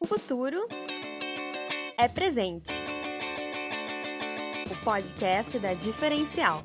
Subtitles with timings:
[0.00, 0.68] O futuro
[1.96, 2.72] é presente.
[4.70, 6.62] O podcast da Diferencial.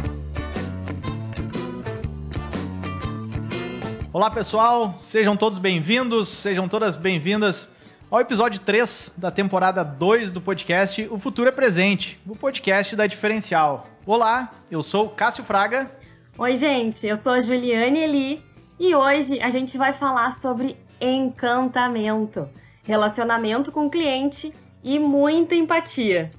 [4.14, 7.68] Olá pessoal, sejam todos bem-vindos, sejam todas bem-vindas
[8.12, 13.08] ao episódio 3 da temporada 2 do podcast O Futuro é Presente, o podcast da
[13.08, 13.88] Diferencial.
[14.06, 15.90] Olá, eu sou Cássio Fraga.
[16.38, 18.46] Oi, gente, eu sou Juliane Eli
[18.80, 22.48] e hoje a gente vai falar sobre encantamento,
[22.84, 26.32] relacionamento com o cliente e muita empatia.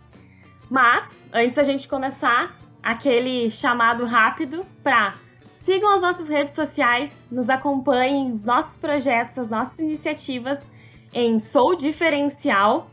[0.71, 5.15] Mas, antes da gente começar, aquele chamado rápido para
[5.65, 10.61] sigam as nossas redes sociais, nos acompanhem, os nossos projetos, as nossas iniciativas
[11.13, 12.91] em Sou Diferencial,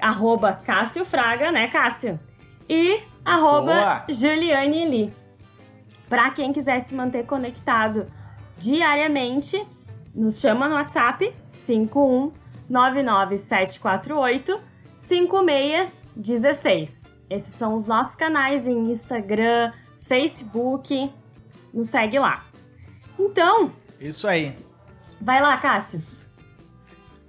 [0.00, 2.18] arroba Cássio Fraga, né, Cássio?
[2.68, 4.04] E arroba Boa.
[4.08, 5.12] Juliane Eli.
[6.08, 8.10] Para quem quiser se manter conectado
[8.56, 9.62] diariamente,
[10.14, 11.34] nos chama no WhatsApp
[12.70, 14.60] 5199748
[15.00, 16.98] 5616.
[17.30, 21.10] Esses são os nossos canais em Instagram, Facebook.
[21.72, 22.44] Nos segue lá.
[23.18, 24.54] Então, Isso aí.
[25.20, 26.02] vai lá, Cássio.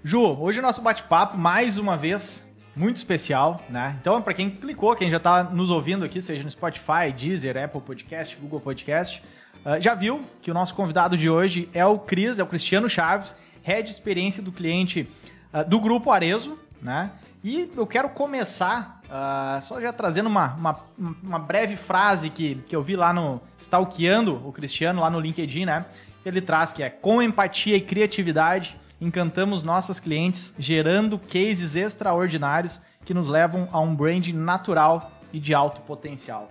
[0.04, 2.42] Ju, hoje o nosso bate-papo, mais uma vez,
[2.76, 3.98] muito especial, né?
[4.00, 7.82] Então, para quem clicou, quem já está nos ouvindo aqui, seja no Spotify, Deezer, Apple
[7.82, 9.22] Podcast, Google Podcast,
[9.66, 12.90] ah, já viu que o nosso convidado de hoje é o Cris, é o Cristiano
[12.90, 13.36] Chaves,
[13.70, 15.08] Head Experiência do Cliente
[15.54, 17.12] ah, do Grupo Arezo, né?
[17.44, 20.80] E eu quero começar ah, só já trazendo uma, uma,
[21.22, 25.66] uma breve frase que, que eu vi lá no Stalkeando o Cristiano, lá no LinkedIn,
[25.66, 25.86] né?
[26.26, 33.14] Ele traz que é com empatia e criatividade encantamos nossas clientes, gerando cases extraordinários que
[33.14, 36.50] nos levam a um brand natural e de alto potencial.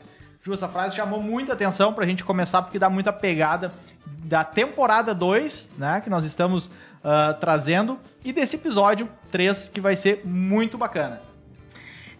[0.54, 3.72] Essa frase chamou muita atenção para a gente começar, porque dá muita pegada
[4.24, 6.70] da temporada 2, né, que nós estamos
[7.02, 11.22] ah, trazendo, e desse episódio 3, que vai ser muito bacana.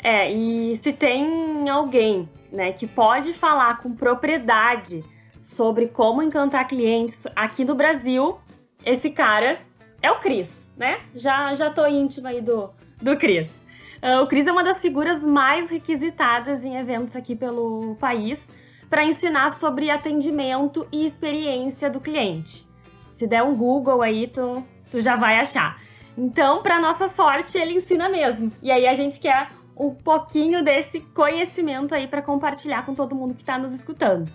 [0.03, 5.05] É, e se tem alguém, né, que pode falar com propriedade
[5.43, 8.39] sobre como encantar clientes aqui no Brasil,
[8.85, 9.59] esse cara
[10.01, 11.01] é o Cris, né?
[11.15, 12.71] Já, já tô íntima aí do,
[13.03, 13.58] do Cris.
[14.01, 18.41] Ah, o Cris é uma das figuras mais requisitadas em eventos aqui pelo país
[18.89, 22.67] para ensinar sobre atendimento e experiência do cliente.
[23.13, 25.81] Se der um Google aí, tu, tu já vai achar.
[26.17, 28.51] Então, para nossa sorte, ele ensina mesmo.
[28.63, 33.35] E aí a gente quer um pouquinho desse conhecimento aí para compartilhar com todo mundo
[33.35, 34.33] que está nos escutando.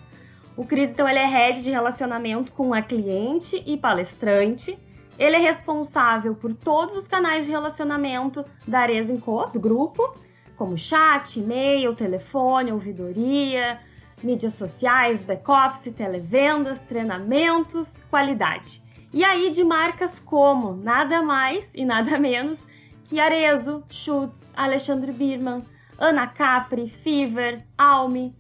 [0.56, 4.78] O Cris, então, ele é head de relacionamento com a cliente e palestrante.
[5.18, 10.16] Ele é responsável por todos os canais de relacionamento da Arezzo Co, do grupo,
[10.56, 13.80] como chat, e-mail, telefone, ouvidoria,
[14.24, 18.82] mídias sociais, back-office, televendas, treinamentos, qualidade.
[19.12, 22.60] E aí de marcas como nada mais e nada menos
[23.04, 25.64] que Arezzo, Schutz, Alexandre Birman,
[26.00, 28.36] Ana Capri, Fever, Almi,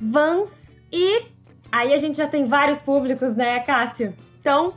[0.00, 1.26] Vans e
[1.70, 4.14] aí a gente já tem vários públicos, né, Cássio?
[4.40, 4.74] Então,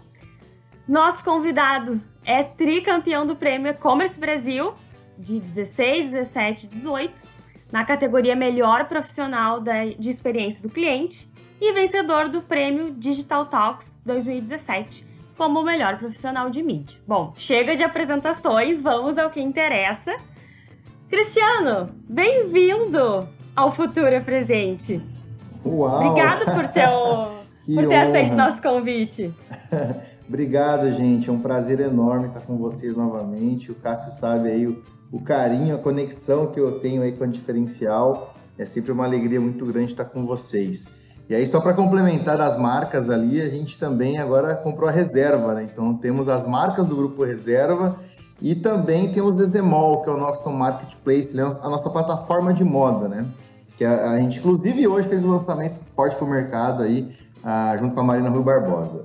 [0.91, 4.73] nosso convidado é tricampeão do prêmio E-Commerce Brasil
[5.17, 7.23] de 16, 17 e 18,
[7.71, 9.61] na categoria Melhor Profissional
[9.97, 11.31] de Experiência do Cliente
[11.61, 16.99] e vencedor do prêmio Digital Talks 2017 como o melhor profissional de mídia.
[17.07, 20.13] Bom, chega de apresentações, vamos ao que interessa.
[21.09, 25.01] Cristiano, bem-vindo ao Futuro Presente.
[25.65, 26.09] Uau!
[26.09, 26.83] Obrigado por ter,
[27.65, 29.33] Que por ter aceito nosso convite.
[30.31, 31.29] Obrigado, gente.
[31.29, 33.69] É um prazer enorme estar com vocês novamente.
[33.69, 34.81] O Cássio sabe aí o,
[35.11, 38.33] o carinho, a conexão que eu tenho aí com a diferencial.
[38.57, 40.85] É sempre uma alegria muito grande estar com vocês.
[41.27, 45.53] E aí, só para complementar das marcas ali, a gente também agora comprou a reserva,
[45.53, 45.67] né?
[45.69, 47.97] Então temos as marcas do grupo Reserva
[48.41, 51.43] e também temos Desemol, que é o nosso marketplace, né?
[51.43, 53.27] a nossa plataforma de moda, né?
[53.75, 57.75] Que a, a gente, inclusive, hoje fez um lançamento forte para o mercado aí, ah,
[57.77, 59.03] junto com a Marina Rui Barbosa.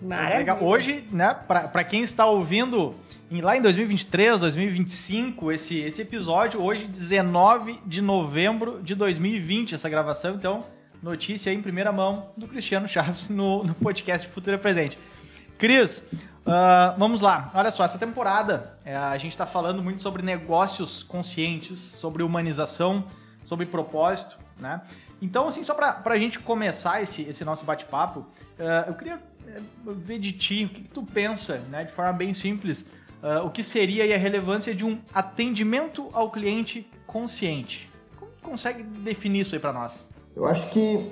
[0.00, 0.62] Maravilha.
[0.62, 2.94] Hoje, né, para quem está ouvindo
[3.30, 9.88] em- lá em 2023, 2025, esse, esse episódio, hoje, 19 de novembro de 2020, essa
[9.88, 10.62] gravação, então,
[11.02, 14.98] notícia aí em primeira mão do Cristiano Chaves no, no podcast Futuro é Presente.
[15.58, 16.02] Cris,
[16.46, 17.50] ah, vamos lá.
[17.54, 23.04] Olha só, essa temporada é, a gente está falando muito sobre negócios conscientes, sobre humanização,
[23.44, 24.80] sobre propósito, né?
[25.20, 28.24] Então, assim, só para a gente começar esse, esse nosso bate-papo,
[28.58, 32.12] ah, eu queria eh, ver de ti o que, que tu pensa, né, de forma
[32.12, 32.84] bem simples,
[33.22, 37.90] ah, o que seria a relevância de um atendimento ao cliente consciente.
[38.18, 40.06] Como tu consegue definir isso aí para nós?
[40.36, 41.10] Eu acho que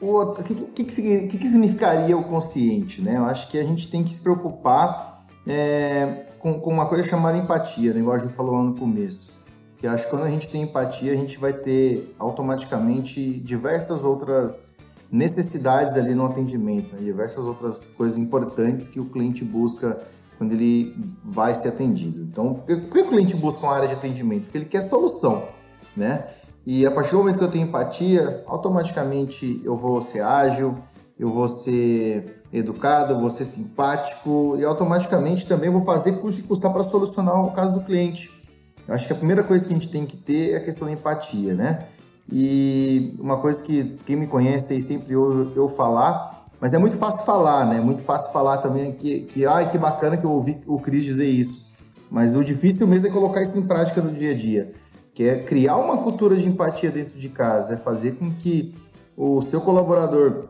[0.00, 3.16] o que, que, que, que significaria o consciente, né?
[3.16, 7.36] Eu acho que a gente tem que se preocupar é, com, com uma coisa chamada
[7.36, 8.00] empatia, né?
[8.00, 9.37] igual a Ju falou lá no começo.
[9.78, 14.76] Que acho que quando a gente tem empatia, a gente vai ter automaticamente diversas outras
[15.10, 17.00] necessidades ali no atendimento, né?
[17.00, 19.98] diversas outras coisas importantes que o cliente busca
[20.36, 20.94] quando ele
[21.24, 22.22] vai ser atendido.
[22.22, 24.44] Então, por que o cliente busca uma área de atendimento?
[24.44, 25.48] Porque ele quer solução,
[25.96, 26.28] né?
[26.64, 30.76] E a partir do momento que eu tenho empatia, automaticamente eu vou ser ágil,
[31.18, 36.44] eu vou ser educado, eu vou ser simpático e automaticamente também vou fazer custo e
[36.44, 38.37] custar para solucionar o caso do cliente.
[38.88, 40.88] Eu acho que a primeira coisa que a gente tem que ter é a questão
[40.88, 41.84] da empatia, né?
[42.32, 46.96] E uma coisa que quem me conhece aí sempre ouve eu falar, mas é muito
[46.96, 47.80] fácil falar, né?
[47.80, 51.26] Muito fácil falar também que, que ai, que bacana que eu ouvi o Cris dizer
[51.26, 51.68] isso.
[52.10, 54.72] Mas o difícil mesmo é colocar isso em prática no dia a dia,
[55.14, 58.74] que é criar uma cultura de empatia dentro de casa, é fazer com que
[59.14, 60.48] o seu colaborador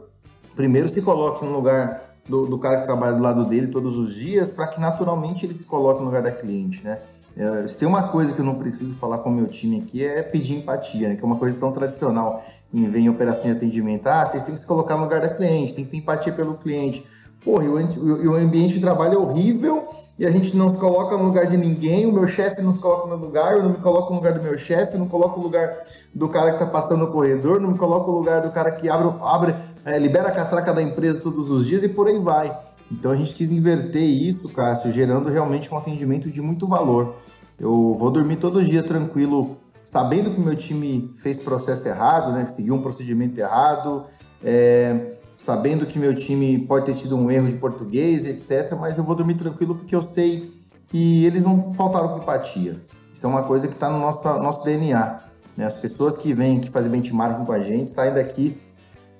[0.54, 4.14] primeiro se coloque no lugar do, do cara que trabalha do lado dele todos os
[4.14, 7.00] dias, para que naturalmente ele se coloque no lugar da cliente, né?
[7.36, 10.04] É, se tem uma coisa que eu não preciso falar com o meu time aqui
[10.04, 11.14] é pedir empatia, né?
[11.14, 12.42] que é uma coisa tão tradicional
[12.72, 14.06] em em operação de atendimento.
[14.06, 16.54] Ah, vocês têm que se colocar no lugar da cliente, tem que ter empatia pelo
[16.54, 17.04] cliente.
[17.44, 19.88] Porra, e o, o ambiente de trabalho é horrível
[20.18, 22.80] e a gente não se coloca no lugar de ninguém, o meu chefe não se
[22.80, 25.44] coloca no lugar, eu não me coloco no lugar do meu chefe, não coloco no
[25.44, 25.76] lugar
[26.12, 28.90] do cara que está passando no corredor, não me coloco no lugar do cara que
[28.90, 29.54] abre, abre
[29.84, 32.54] é, libera a catraca da empresa todos os dias e por aí vai.
[32.90, 37.16] Então a gente quis inverter isso, Cássio, gerando realmente um atendimento de muito valor.
[37.58, 42.52] Eu vou dormir todo dia tranquilo, sabendo que meu time fez processo errado, né, que
[42.52, 44.04] seguiu um procedimento errado,
[44.42, 48.76] é, sabendo que meu time pode ter tido um erro de português, etc.
[48.78, 50.52] Mas eu vou dormir tranquilo porque eu sei
[50.86, 52.80] que eles não faltaram com empatia.
[53.12, 55.20] Isso é uma coisa que está no nosso, nosso DNA.
[55.56, 55.66] Né?
[55.66, 58.56] As pessoas que vêm que fazem benchmarking com a gente saem daqui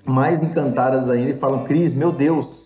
[0.05, 2.58] mais encantadas ainda e falam: Cris, meu Deus,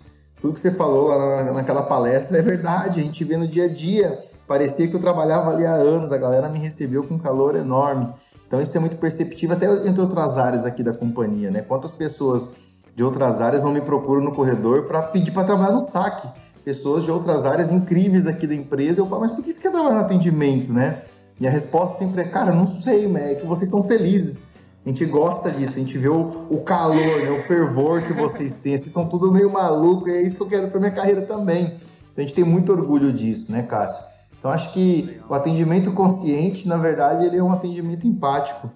[0.43, 3.69] tudo que você falou lá naquela palestra é verdade, a gente vê no dia a
[3.69, 8.13] dia parecia que eu trabalhava ali há anos, a galera me recebeu com calor enorme.
[8.47, 11.63] Então isso é muito perceptível até entre outras áreas aqui da companhia, né?
[11.63, 12.51] Quantas pessoas
[12.95, 16.29] de outras áreas não me procuram no corredor para pedir para trabalhar no saque?
[16.63, 19.73] Pessoas de outras áreas incríveis aqui da empresa, eu falo, mas por que você quer
[19.73, 21.03] trabalhar no atendimento, né?
[21.41, 24.52] E a resposta sempre é, cara, não sei, mas é que vocês são felizes.
[24.85, 27.31] A gente gosta disso, a gente vê o, o calor, né?
[27.31, 28.77] o fervor que vocês têm.
[28.77, 31.67] Vocês são tudo meio maluco e é isso que eu quero para minha carreira também.
[32.13, 34.05] Então a gente tem muito orgulho disso, né, Cássio?
[34.39, 38.73] Então acho que o atendimento consciente, na verdade, ele é um atendimento empático.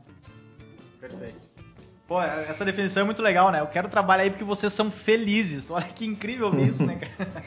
[1.00, 1.46] Perfeito.
[2.06, 3.60] Pô, essa definição é muito legal, né?
[3.60, 5.68] Eu quero trabalhar aí porque vocês são felizes.
[5.72, 7.42] Olha que incrível isso, né, cara?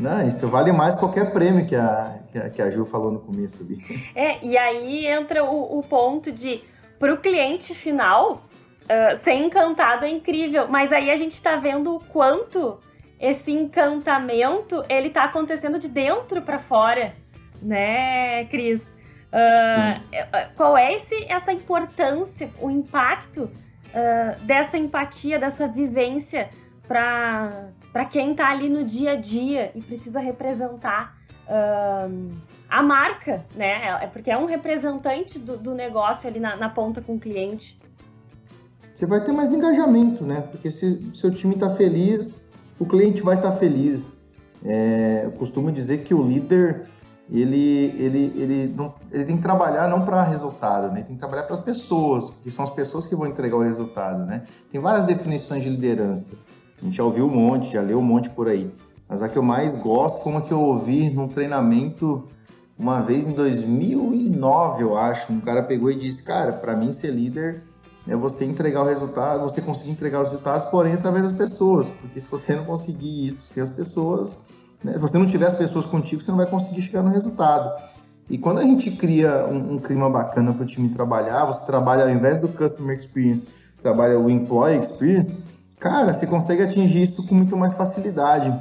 [0.00, 3.20] Não, isso vale mais qualquer prêmio que a, que a, que a Ju falou no
[3.20, 3.78] começo ali.
[4.14, 6.62] É, e aí entra o, o ponto de,
[7.04, 8.46] para o cliente final,
[8.84, 12.80] uh, ser encantado é incrível, mas aí a gente está vendo o quanto
[13.20, 17.12] esse encantamento ele tá acontecendo de dentro para fora
[17.60, 18.80] né, Cris?
[18.80, 26.48] Uh, qual é esse, essa importância, o impacto uh, dessa empatia, dessa vivência
[26.88, 31.18] para quem está ali no dia a dia e precisa representar
[31.48, 32.34] uh,
[32.74, 33.98] a marca, né?
[34.02, 37.80] É porque é um representante do, do negócio ali na, na, ponta com o cliente.
[38.92, 40.40] Você vai ter mais engajamento, né?
[40.50, 44.10] Porque se seu time está feliz, o cliente vai estar tá feliz.
[44.64, 46.86] É, eu costumo dizer que o líder
[47.30, 50.98] ele, ele, ele, não, ele tem que trabalhar não para resultado, né?
[50.98, 54.26] Ele tem que trabalhar para pessoas, porque são as pessoas que vão entregar o resultado,
[54.26, 54.42] né?
[54.72, 56.44] Tem várias definições de liderança.
[56.82, 58.68] A gente já ouviu um monte, já leu um monte por aí.
[59.08, 62.28] Mas a que eu mais gosto foi uma que eu ouvi num treinamento
[62.78, 65.32] uma vez em 2009, eu acho.
[65.32, 67.62] Um cara pegou e disse: Cara, para mim ser líder
[68.06, 71.88] é você entregar o resultado, você conseguir entregar os resultados, porém através das pessoas.
[71.88, 74.36] Porque se você não conseguir isso sem as pessoas,
[74.82, 74.92] né?
[74.92, 77.70] Se você não tiver as pessoas contigo, você não vai conseguir chegar no resultado.
[78.28, 82.04] E quando a gente cria um, um clima bacana para o time trabalhar, você trabalha
[82.04, 83.46] ao invés do customer experience,
[83.82, 85.44] trabalha o employee experience,
[85.78, 88.54] cara, você consegue atingir isso com muito mais facilidade.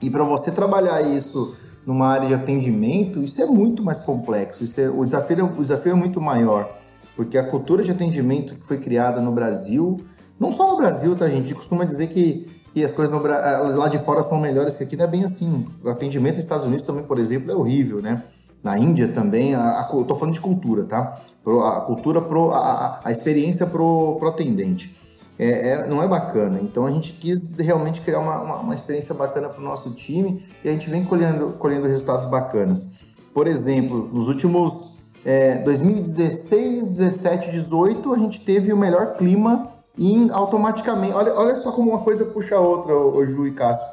[0.00, 1.54] E para você trabalhar isso
[1.86, 4.64] numa área de atendimento, isso é muito mais complexo.
[4.78, 6.76] É, o, desafio, é, o desafio é muito maior,
[7.14, 10.04] porque a cultura de atendimento que foi criada no Brasil,
[10.38, 11.36] não só no Brasil, tá, gente?
[11.36, 14.84] A gente costuma dizer que que as coisas no, lá de fora são melhores que
[14.84, 15.64] aqui, não é bem assim.
[15.82, 18.22] O atendimento nos Estados Unidos também, por exemplo, é horrível, né?
[18.62, 21.18] Na Índia também, a, a, tô falando de cultura, tá?
[21.42, 24.94] Pro, a cultura, pro, a, a experiência pro, pro atendente.
[25.38, 26.60] É, é, não é bacana.
[26.62, 30.42] Então a gente quis realmente criar uma, uma, uma experiência bacana para o nosso time
[30.64, 32.96] e a gente vem colhendo, colhendo resultados bacanas.
[33.34, 40.28] Por exemplo, nos últimos é, 2016, 17, 18, a gente teve o melhor clima e
[40.30, 43.86] automaticamente, olha, olha só como uma coisa puxa a outra, o, Ju e Cássio.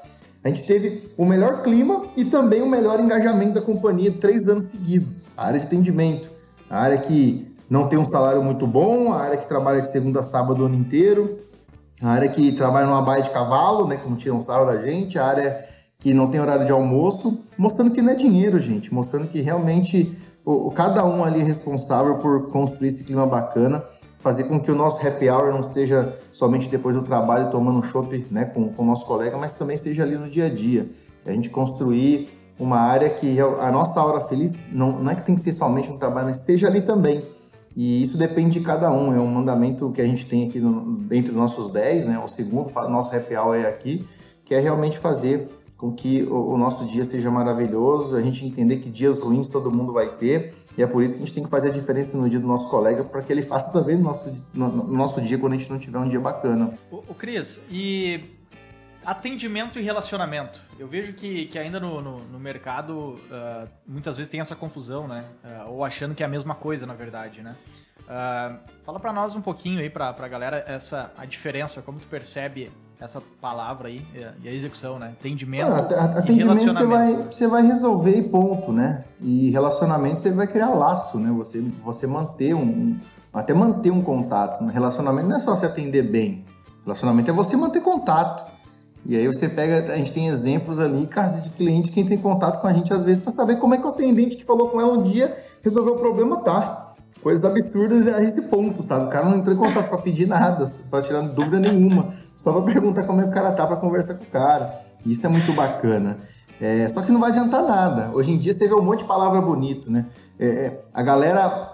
[0.43, 4.65] A gente teve o melhor clima e também o melhor engajamento da companhia três anos
[4.65, 5.23] seguidos.
[5.35, 6.29] A área de atendimento,
[6.69, 10.19] a área que não tem um salário muito bom, a área que trabalha de segunda
[10.19, 11.37] a sábado o ano inteiro,
[12.01, 15.25] a área que trabalha numa baia de cavalo, né, como tiram sarro da gente, a
[15.25, 15.65] área
[15.99, 20.17] que não tem horário de almoço, mostrando que não é dinheiro, gente, mostrando que realmente
[20.45, 23.83] o, cada um ali é responsável por construir esse clima bacana,
[24.17, 27.81] fazer com que o nosso happy hour não seja somente depois do trabalho tomando um
[27.81, 30.87] chopp né, com, com o nosso colega, mas também seja ali no dia a dia.
[31.25, 32.29] A gente construir
[32.59, 35.89] uma área que a nossa hora feliz não, não é que tem que ser somente
[35.89, 37.23] no trabalho, mas seja ali também.
[37.75, 40.97] E isso depende de cada um, é um mandamento que a gente tem aqui no,
[40.97, 42.19] dentro dos nossos 10, né?
[42.19, 44.05] O segundo, nosso happy hour é aqui,
[44.45, 48.77] que é realmente fazer com que o, o, nosso dia seja maravilhoso, a gente entender
[48.77, 51.43] que dias ruins todo mundo vai ter, e é por isso que a gente tem
[51.43, 54.03] que fazer a diferença no dia do nosso colega, para que ele faça também no
[54.03, 56.77] nosso, no, no, nosso dia quando a gente não tiver um dia bacana.
[56.89, 58.21] O, o Cris, e
[59.05, 60.59] atendimento e relacionamento.
[60.77, 65.07] Eu vejo que, que ainda no, no, no mercado uh, muitas vezes tem essa confusão,
[65.07, 65.23] né?
[65.43, 67.55] Uh, ou achando que é a mesma coisa, na verdade, né?
[68.01, 72.07] Uh, fala para nós um pouquinho aí, pra, pra galera, essa, a diferença, como tu
[72.07, 74.05] percebe essa palavra aí
[74.41, 75.13] e a execução, né?
[75.19, 75.67] Atendimento.
[75.67, 79.03] Ah, atendimento você vai, você vai resolver e ponto, né?
[79.19, 81.29] E relacionamento você vai criar laço, né?
[81.31, 82.97] Você, você manter um.
[83.33, 84.63] Até manter um contato.
[84.67, 86.45] Relacionamento não é só se atender bem.
[86.85, 88.52] Relacionamento é você manter contato.
[89.05, 92.17] E aí você pega, a gente tem exemplos ali, casos de cliente que entra em
[92.17, 94.69] contato com a gente às vezes para saber como é que o atendente que falou
[94.69, 96.93] com ela um dia resolveu o problema tá.
[97.21, 99.05] Coisas absurdas a esse ponto, sabe?
[99.05, 102.73] O cara não entrou em contato para pedir nada, para tirar dúvida nenhuma, só para
[102.73, 104.81] perguntar como é que o cara tá para conversar com o cara.
[105.05, 106.17] Isso é muito bacana.
[106.61, 108.11] É, só que não vai adiantar nada.
[108.13, 110.05] Hoje em dia você vê um monte de palavra bonito, né?
[110.39, 111.73] É, é, a galera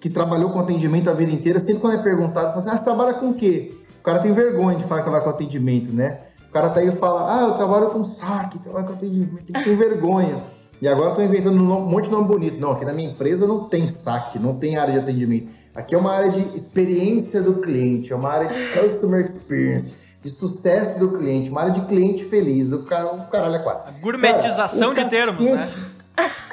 [0.00, 2.84] que trabalhou com atendimento a vida inteira, sempre quando é perguntado, fala assim: ah, você
[2.84, 3.76] trabalha com o quê?
[4.00, 6.20] O cara tem vergonha de falar que trabalha com atendimento, né?
[6.58, 9.62] O cara tá aí e fala, ah, eu trabalho com saque, trabalho com atendimento, tem
[9.62, 10.42] que ter vergonha.
[10.82, 12.60] E agora estão inventando um monte de nome bonito.
[12.60, 15.52] Não, aqui na minha empresa não tem saque, não tem área de atendimento.
[15.72, 20.30] Aqui é uma área de experiência do cliente, é uma área de customer experience, de
[20.30, 22.72] sucesso do cliente, uma área de cliente feliz.
[22.72, 23.94] O, cara, o caralho é quatro.
[23.94, 25.68] A gourmetização cara, de termos, né?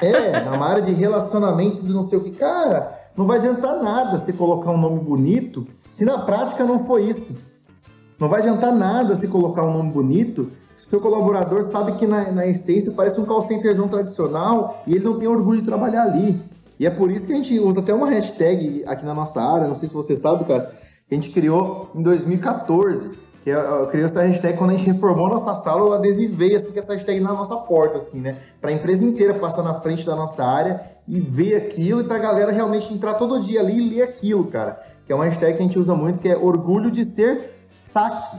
[0.00, 2.30] É, na área de relacionamento de não sei o que.
[2.30, 7.04] Cara, não vai adiantar nada você colocar um nome bonito se na prática não foi
[7.04, 7.45] isso.
[8.18, 12.06] Não vai adiantar nada se colocar um nome bonito se o seu colaborador sabe que
[12.06, 16.02] na, na essência parece um call centerzão tradicional e ele não tem orgulho de trabalhar
[16.02, 16.38] ali.
[16.78, 19.66] E é por isso que a gente usa até uma hashtag aqui na nossa área,
[19.66, 20.70] não sei se você sabe, Cássio,
[21.08, 23.26] que a gente criou em 2014.
[23.42, 26.54] Que eu, eu criei essa hashtag quando a gente reformou a nossa sala, eu adesivei
[26.54, 28.36] assim, essa hashtag na nossa porta, assim, né?
[28.60, 32.52] Pra empresa inteira passar na frente da nossa área e ver aquilo e pra galera
[32.52, 34.78] realmente entrar todo dia ali e ler aquilo, cara.
[35.06, 38.38] Que é uma hashtag que a gente usa muito, que é orgulho de ser saque.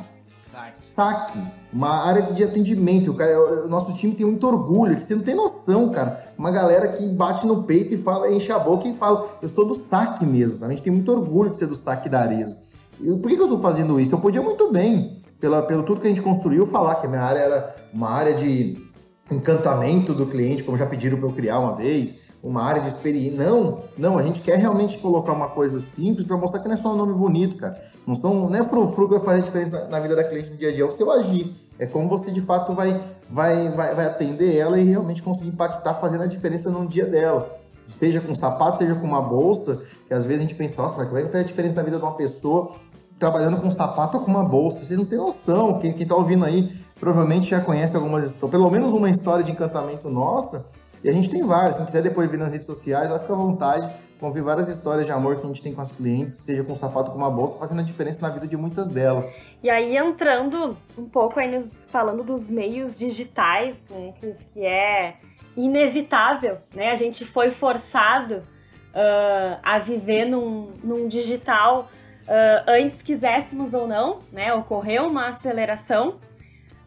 [0.74, 1.40] Saque.
[1.72, 3.12] Uma área de atendimento.
[3.12, 6.20] O, cara, o nosso time tem muito orgulho, que você não tem noção, cara.
[6.38, 9.68] Uma galera que bate no peito e fala, enche a boca e fala, eu sou
[9.68, 10.58] do saque mesmo.
[10.58, 10.74] Sabe?
[10.74, 12.58] A gente tem muito orgulho de ser do saque da Arezo.
[13.00, 14.16] E por que, que eu tô fazendo isso?
[14.16, 17.22] Eu podia muito bem, pela, pelo tudo que a gente construiu, falar que a minha
[17.22, 18.87] área era uma área de
[19.32, 23.38] encantamento do cliente, como já pediram para eu criar uma vez, uma área de experiência.
[23.38, 26.78] Não, não, a gente quer realmente colocar uma coisa simples para mostrar que não é
[26.78, 27.78] só um nome bonito, cara.
[28.06, 30.70] Não, são, não é frufru que vai fazer diferença na, vida da cliente no dia
[30.70, 31.54] a dia, é o seu agir.
[31.80, 35.94] É como você de fato vai, vai, vai, vai atender ela e realmente conseguir impactar,
[35.96, 37.58] fazendo a diferença no dia dela.
[37.88, 41.24] Seja com sapato, seja com uma bolsa, que às vezes a gente pensa, nossa, vai
[41.26, 42.72] fazer a diferença na vida de uma pessoa
[43.20, 44.86] trabalhando com sapato ou com uma bolsa.
[44.86, 46.70] Vocês não têm noção, quem, quem tá ouvindo aí
[47.00, 50.66] provavelmente já conhece algumas, pelo menos uma história de encantamento nossa,
[51.04, 51.78] e a gente tem várias.
[51.78, 53.94] Quem quiser depois vir nas redes sociais, lá fica à vontade.
[54.20, 56.72] Vão ver várias histórias de amor que a gente tem com as clientes, seja com
[56.72, 59.40] um sapato com uma bolsa, fazendo a diferença na vida de muitas delas.
[59.62, 65.18] E aí, entrando um pouco aí nos, falando dos meios digitais, né, que, que é
[65.56, 66.90] inevitável, né?
[66.90, 71.90] A gente foi forçado uh, a viver num, num digital
[72.28, 74.54] uh, antes quiséssemos ou não, né?
[74.54, 76.20] Ocorreu uma aceleração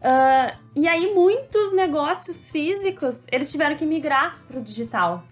[0.01, 5.23] Uh, e aí muitos negócios físicos eles tiveram que migrar para o digital.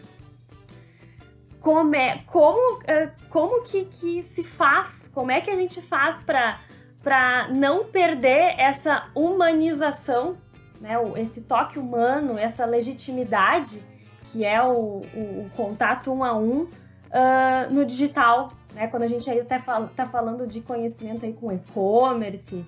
[1.60, 5.10] Como, é, como, uh, como que, que se faz?
[5.12, 10.38] Como é que a gente faz para não perder essa humanização,
[10.80, 13.84] né, esse toque humano, essa legitimidade
[14.32, 18.54] que é o, o, o contato um a um uh, no digital?
[18.74, 19.60] Né, quando a gente aí está
[19.96, 22.64] tá falando de conhecimento aí com e-commerce,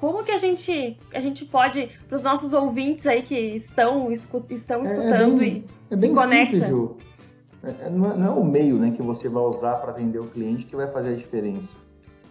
[0.00, 4.42] como que a gente, a gente pode, para os nossos ouvintes aí que estão, escu
[4.48, 6.60] estão escutando é, é bem, e é se conectam?
[6.60, 7.10] Simples.
[7.62, 10.18] É, é, não, é, não, é, o meio né, que você vai usar para atender
[10.18, 11.76] o cliente que vai fazer a diferença.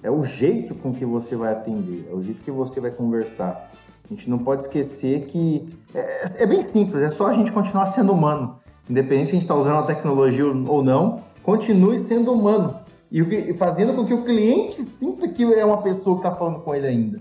[0.02, 3.70] É o jeito com que você vai atender, é o jeito que você vai conversar.
[4.04, 7.86] A gente não pode esquecer que é, é bem simples, é só a gente continuar
[7.88, 8.60] sendo humano.
[8.90, 12.79] Independente se a gente está usando a tecnologia ou não, continue sendo humano.
[13.12, 16.76] E fazendo com que o cliente sinta que é uma pessoa que está falando com
[16.76, 17.20] ele ainda.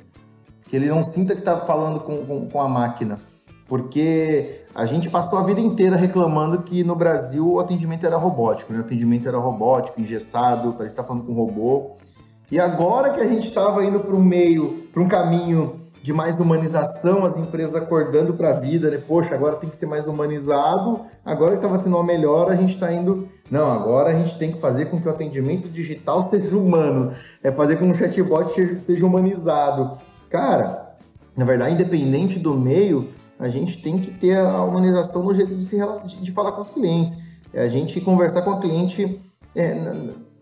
[0.65, 3.19] Que ele não sinta que está falando com, com, com a máquina.
[3.67, 8.73] Porque a gente passou a vida inteira reclamando que no Brasil o atendimento era robótico,
[8.73, 8.79] né?
[8.79, 11.97] O atendimento era robótico, engessado, parece estar tá falando com um robô.
[12.51, 16.41] E agora que a gente estava indo para um meio, para um caminho de mais
[16.41, 18.97] humanização, as empresas acordando para a vida, né?
[18.97, 21.03] Poxa, agora tem que ser mais humanizado.
[21.23, 23.29] Agora que estava tendo uma melhora, a gente está indo.
[23.51, 27.13] Não, agora a gente tem que fazer com que o atendimento digital seja humano.
[27.43, 29.99] É fazer com que o chatbot seja humanizado.
[30.31, 30.97] Cara,
[31.37, 35.63] na verdade, independente do meio, a gente tem que ter a humanização no jeito de,
[35.63, 35.77] se,
[36.23, 37.15] de falar com os clientes.
[37.53, 39.21] É a gente conversar com o cliente.
[39.55, 39.75] É,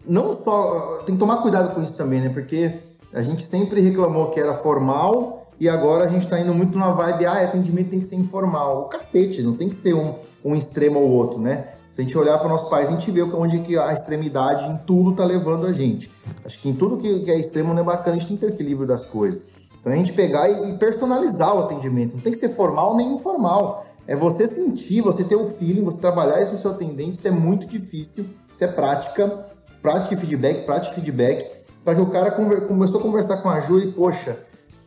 [0.06, 1.02] não só.
[1.04, 2.28] Tem que tomar cuidado com isso também, né?
[2.28, 2.78] Porque
[3.12, 6.90] a gente sempre reclamou que era formal e agora a gente está indo muito na
[6.90, 8.82] vibe, ah, atendimento tem que ser informal.
[8.82, 11.68] O cacete, não tem que ser um, um extremo ou outro, né?
[11.90, 14.70] Se a gente olhar para o nosso país, a gente vê onde que a extremidade
[14.70, 16.12] em tudo está levando a gente.
[16.44, 18.52] Acho que em tudo que, é extremo não é bacana, a gente tem que ter
[18.52, 19.44] equilíbrio das coisas.
[19.80, 22.14] Então a gente pegar e, personalizar o atendimento.
[22.14, 23.86] Não tem que ser formal nem informal.
[24.06, 27.30] É você sentir, você ter o feeling, você trabalhar isso no seu atendente, isso é
[27.30, 29.46] muito difícil, isso é prática,
[29.80, 31.50] prática e feedback, prática e feedback,
[31.82, 34.38] para que o cara começou a conversar com a Ju e, poxa,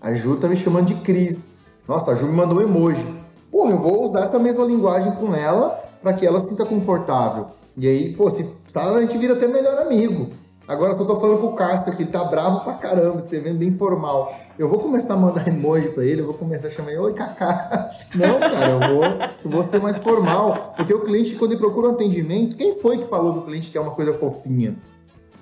[0.01, 1.67] a Ju tá me chamando de Cris.
[1.87, 3.05] Nossa, a Ju me mandou um emoji.
[3.51, 7.47] Pô, eu vou usar essa mesma linguagem com ela para que ela se sinta confortável.
[7.75, 10.29] E aí, pô, se sabe, a gente vira até melhor amigo.
[10.67, 13.71] Agora só tô falando com o Cássio que ele tá bravo pra caramba, escrevendo bem
[13.71, 14.31] formal.
[14.57, 17.13] Eu vou começar a mandar emoji pra ele, eu vou começar a chamar ele, oi
[17.13, 17.89] Kaká.
[18.13, 20.75] Não, cara, eu vou, eu vou ser mais formal.
[20.77, 23.71] Porque o cliente, quando ele procura um atendimento, quem foi que falou que o cliente
[23.71, 24.77] quer uma coisa fofinha?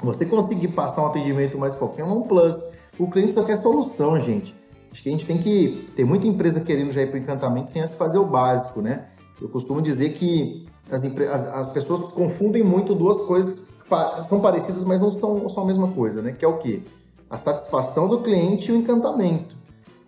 [0.01, 2.76] Você conseguir passar um atendimento mais fofinho é um plus.
[2.99, 4.55] O cliente só quer solução, gente.
[4.91, 5.89] Acho que a gente tem que.
[5.95, 9.07] Tem muita empresa querendo já ir para encantamento sem fazer o básico, né?
[9.39, 14.83] Eu costumo dizer que as, as, as pessoas confundem muito duas coisas que são parecidas,
[14.83, 16.31] mas não são, são a mesma coisa, né?
[16.31, 16.81] Que é o quê?
[17.29, 19.55] A satisfação do cliente e o encantamento.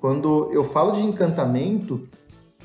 [0.01, 2.07] Quando eu falo de encantamento,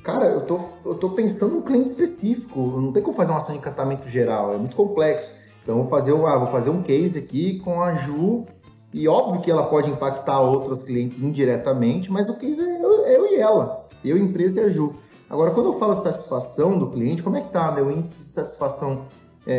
[0.02, 2.60] cara, eu tô, eu tô pensando no cliente específico.
[2.80, 5.32] Não tem como fazer uma ação de encantamento geral, é muito complexo.
[5.62, 8.46] Então, vou fazer, um, ah, vou fazer um case aqui com a Ju
[8.94, 13.16] e óbvio que ela pode impactar outros clientes indiretamente, mas o case é eu, é
[13.16, 13.88] eu e ela.
[14.04, 14.94] Eu, empresa e a Ju.
[15.28, 18.28] Agora, quando eu falo de satisfação do cliente, como é que tá meu índice de
[18.28, 19.06] satisfação
[19.44, 19.52] é,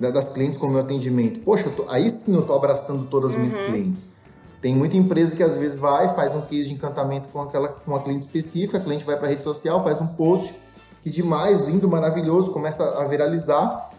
[0.00, 1.38] é, é das clientes com o meu atendimento?
[1.44, 3.66] Poxa, tô, aí sim eu estou abraçando todas as minhas uhum.
[3.66, 4.08] clientes.
[4.60, 7.92] Tem muita empresa que às vezes vai, faz um case de encantamento com aquela com
[7.92, 10.52] uma cliente específica, a cliente vai para a rede social, faz um post
[11.00, 13.92] que demais, lindo, maravilhoso, começa a viralizar.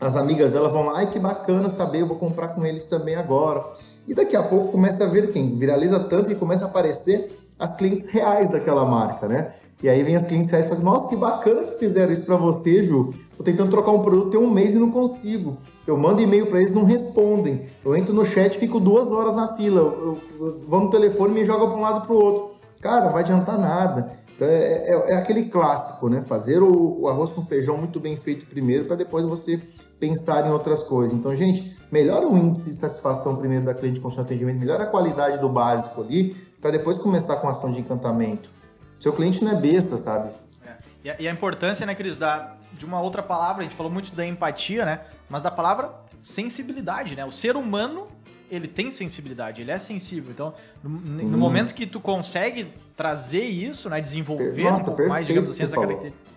[0.00, 3.16] As amigas dela vão lá, ai que bacana saber, eu vou comprar com eles também
[3.16, 3.64] agora.
[4.06, 7.76] E daqui a pouco começa a ver quem viraliza tanto que começa a aparecer as
[7.76, 9.52] clientes reais daquela marca, né?
[9.82, 12.36] E aí vem as clientes reais e falam, nossa, que bacana que fizeram isso para
[12.36, 13.10] você, Ju.
[13.36, 15.58] Tô tentando trocar um produto tem um mês e não consigo.
[15.86, 17.62] Eu mando e-mail para eles não respondem.
[17.84, 19.80] Eu entro no chat fico duas horas na fila.
[19.80, 22.50] Eu, eu, vou no telefone e me joga para um lado para o outro.
[22.80, 24.12] Cara, não vai adiantar nada.
[24.34, 26.22] Então é, é, é, aquele clássico, né?
[26.22, 29.58] Fazer o, o, arroz com feijão muito bem feito primeiro para depois você
[30.00, 31.14] pensar em outras coisas.
[31.14, 34.84] Então, gente, melhora o índice de satisfação primeiro da cliente com o seu atendimento, melhora
[34.84, 38.50] a qualidade do básico ali, para depois começar com a ação de encantamento.
[38.98, 40.32] Seu cliente não é besta, sabe?
[40.66, 41.16] É.
[41.20, 44.26] E, a, importância, né, Cris, da, de uma outra palavra, a gente falou muito da
[44.26, 45.00] empatia, né?
[45.28, 45.92] Mas da palavra
[46.24, 47.24] sensibilidade, né?
[47.24, 48.08] O ser humano
[48.50, 50.30] ele tem sensibilidade, ele é sensível.
[50.30, 55.26] Então, no, no, momento que tu consegue trazer isso, né, desenvolver Nossa, um pouco mais,
[55.26, 56.34] digamos assim, essa característica.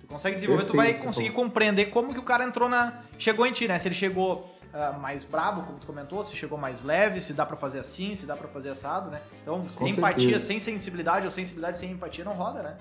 [0.00, 3.02] Tu consegue desenvolver, perfeito, tu vai conseguir compreender como que o cara entrou na.
[3.18, 3.78] chegou em ti, né?
[3.78, 7.44] Se ele chegou uh, mais brabo, como tu comentou, se chegou mais leve, se dá
[7.44, 9.20] para fazer assim, se dá para fazer assado, né?
[9.42, 10.46] Então, Com empatia certeza.
[10.46, 12.76] sem sensibilidade ou sensibilidade sem empatia não roda, né?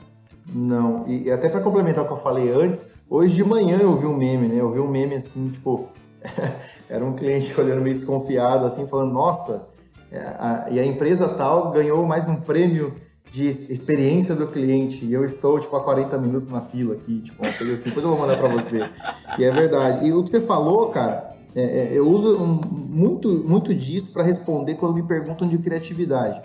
[0.47, 4.05] Não, e até para complementar o que eu falei antes, hoje de manhã eu vi
[4.05, 4.61] um meme, né?
[4.61, 5.89] Eu vi um meme assim, tipo,
[6.87, 9.73] era um cliente olhando meio desconfiado, assim, falando, nossa,
[10.11, 12.95] é, a, e a empresa tal ganhou mais um prêmio
[13.29, 17.43] de experiência do cliente e eu estou, tipo, há 40 minutos na fila aqui, tipo,
[17.43, 18.87] uma coisa assim, depois eu vou mandar para você.
[19.37, 20.07] E é verdade.
[20.07, 24.23] E o que você falou, cara, é, é, eu uso um, muito, muito disso para
[24.23, 26.41] responder quando me perguntam de criatividade.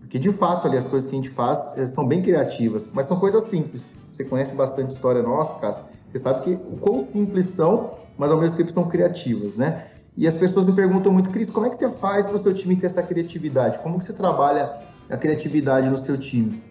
[0.00, 3.06] Porque, de fato, ali as coisas que a gente faz é, são bem criativas, mas
[3.06, 3.84] são coisas simples.
[4.10, 8.38] Você conhece bastante história nossa, Cássio, você sabe que o quão simples são mas ao
[8.38, 9.86] mesmo tempo são criativas, né?
[10.16, 12.54] E as pessoas me perguntam muito, Cris, como é que você faz para o seu
[12.54, 13.78] time ter essa criatividade?
[13.80, 14.72] Como que você trabalha
[15.10, 16.62] a criatividade no seu time?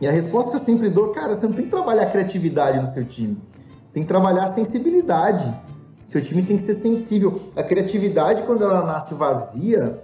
[0.00, 2.80] E a resposta que eu sempre dou, cara, você não tem que trabalhar a criatividade
[2.80, 3.36] no seu time.
[3.84, 5.54] Você tem que trabalhar a sensibilidade.
[6.04, 7.40] Seu time tem que ser sensível.
[7.54, 10.02] A criatividade, quando ela nasce vazia,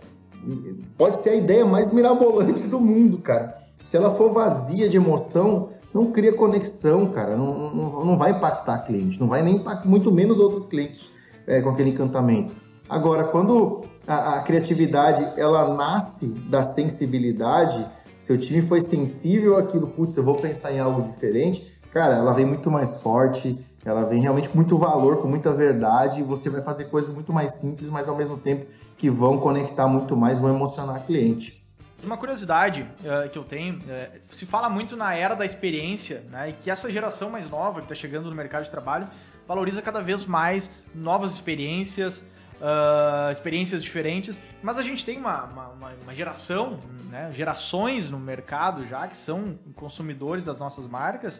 [0.99, 3.57] pode ser a ideia mais mirabolante do mundo, cara.
[3.83, 7.37] Se ela for vazia de emoção, não cria conexão, cara.
[7.37, 11.11] Não, não, não vai impactar cliente, não vai nem impactar, muito menos outros clientes
[11.47, 12.53] é, com aquele encantamento.
[12.89, 17.85] Agora, quando a, a, criatividade ela nasce da sensibilidade,
[18.19, 22.47] seu time foi sensível àquilo, putz, eu vou pensar em algo diferente, cara, ela vem
[22.47, 26.61] muito mais forte, ela vem realmente com muito valor, com muita verdade, e você vai
[26.61, 28.67] fazer coisas muito mais simples, mas ao mesmo tempo
[28.99, 31.65] que vão conectar muito mais, vão emocionar o cliente.
[32.03, 36.51] Uma curiosidade uh, que eu tenho, uh, se fala muito na era da experiência, né,
[36.51, 39.07] e que essa geração mais nova que está chegando no mercado de trabalho
[39.47, 42.23] valoriza cada vez mais novas experiências,
[42.61, 48.87] uh, experiências diferentes, mas a gente tem uma, uma, uma, geração, né, gerações no mercado
[48.87, 51.39] já que são consumidores das nossas marcas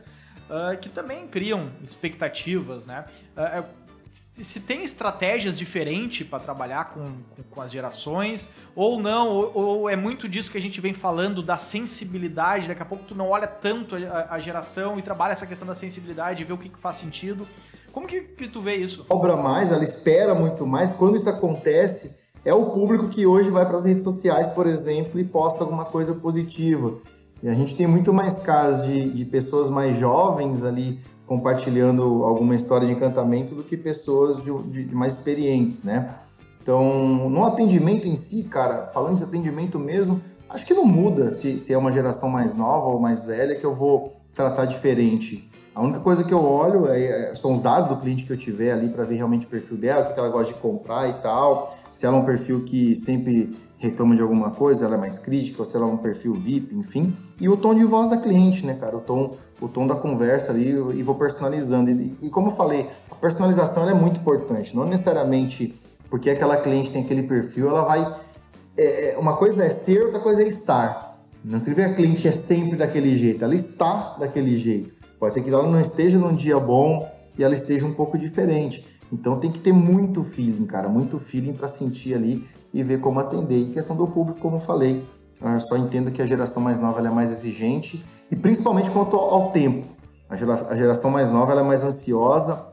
[0.49, 3.05] uh, que também criam expectativas, né?
[3.37, 3.87] Uh,
[4.43, 9.91] se tem estratégias diferentes para trabalhar com, com, com, as gerações, ou não, ou, ou,
[9.91, 13.31] é muito disso que a gente vem falando da sensibilidade, daqui a pouco tu não
[13.31, 16.79] olha tanto a, a geração e trabalha essa questão da sensibilidade, vê o que, que
[16.79, 17.47] faz sentido.
[17.97, 19.07] Como que, que tu vê isso?
[19.09, 20.93] Cobra mais, ela espera muito mais.
[20.93, 25.19] Quando isso acontece, é o público que hoje vai para as redes sociais, por exemplo,
[25.19, 26.99] e posta alguma coisa positiva.
[27.43, 32.55] E a gente tem muito mais casos de, de pessoas mais jovens ali compartilhando alguma
[32.55, 36.17] história de encantamento do que pessoas de, de, mais experientes, né?
[36.61, 41.59] Então, no atendimento em si, cara, falando de atendimento mesmo, acho que não muda se,
[41.59, 45.46] se é uma geração mais nova ou mais velha que eu vou tratar diferente.
[45.77, 48.37] A única coisa que eu olho é, é são os dados do cliente que eu
[48.39, 51.13] tiver ali para ver realmente o perfil dela, o que ela gosta de comprar e
[51.21, 51.71] tal.
[51.93, 55.61] Se ela é um perfil que sempre reclama de alguma coisa, ela é mais crítica,
[55.61, 57.15] ou se ela é um perfil VIP, enfim.
[57.39, 58.97] E o tom de voz da cliente, né, cara?
[58.97, 61.91] O tom, o tom da conversa ali e vou personalizando.
[61.91, 64.75] E, e como eu falei, a personalização é muito importante.
[64.75, 68.17] Não necessariamente porque aquela cliente tem aquele perfil, ela vai.
[68.79, 71.19] É, é, uma coisa é ser, outra coisa é estar.
[71.45, 74.96] Não significa que a cliente é sempre daquele jeito, ela está daquele jeito.
[75.19, 78.85] Pode ser que ela não esteja num dia bom e ela esteja um pouco diferente.
[79.13, 83.21] Então tem que ter muito feeling, cara, muito feeling para sentir ali e ver como
[83.21, 83.61] atender.
[83.61, 85.07] E questão do público, como eu falei,
[85.41, 89.51] eu só entendo que a geração mais nova é mais exigente e principalmente quanto ao
[89.51, 89.87] tempo.
[90.29, 92.67] A geração mais nova é mais ansiosa,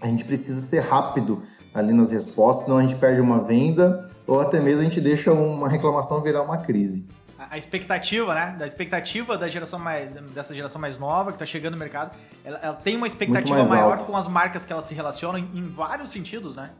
[0.00, 1.42] a gente precisa ser rápido
[1.74, 5.32] ali nas respostas, senão a gente perde uma venda ou até mesmo a gente deixa
[5.32, 7.08] uma reclamação virar uma crise.
[7.54, 8.56] A expectativa, né?
[8.58, 12.10] Da expectativa da geração mais, dessa geração mais nova que está chegando no mercado,
[12.44, 14.06] ela, ela tem uma expectativa maior alto.
[14.06, 16.70] com as marcas que elas se relacionam em, em vários sentidos, né?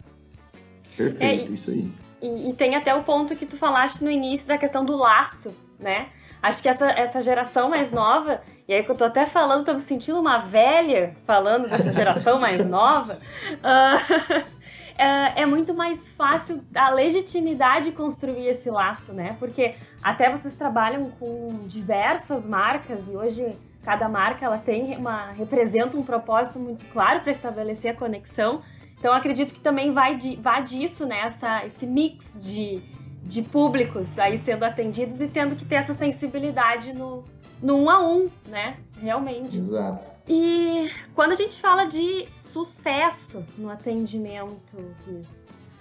[0.97, 1.93] Perfeito, é, isso aí.
[2.21, 5.55] E, e, tem até o ponto que tu falaste no início da questão do laço,
[5.79, 6.09] né?
[6.43, 9.75] Acho que essa, essa geração mais nova, e aí que eu tô até falando, tô
[9.75, 13.21] me sentindo uma velha falando dessa geração mais nova,
[13.55, 14.45] uh,
[14.97, 19.37] é, é muito mais fácil a legitimidade construir esse laço, né?
[19.39, 25.99] Porque até vocês trabalham com diversas marcas e hoje cada marca ela tem uma representa
[25.99, 28.63] um propósito muito claro para estabelecer a conexão.
[28.99, 31.27] Então acredito que também vai, de, vai disso, né?
[31.27, 32.81] Essa, esse mix de,
[33.25, 37.25] de públicos aí sendo atendidos e tendo que ter essa sensibilidade no,
[37.61, 38.77] no um a um, né?
[39.01, 39.59] Realmente.
[39.59, 40.14] Exato.
[40.29, 45.31] E quando a gente fala de sucesso no atendimento, Cris,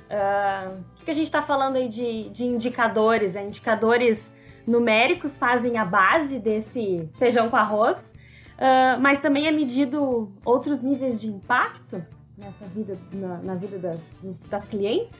[0.09, 3.35] uh, o que a gente está falando aí de, de indicadores?
[3.35, 4.19] É, indicadores
[4.67, 11.21] numéricos fazem a base desse feijão com arroz, uh, mas também é medido outros níveis
[11.21, 12.03] de impacto?
[12.37, 15.15] nessa vida, na, na vida das, dos, das clientes?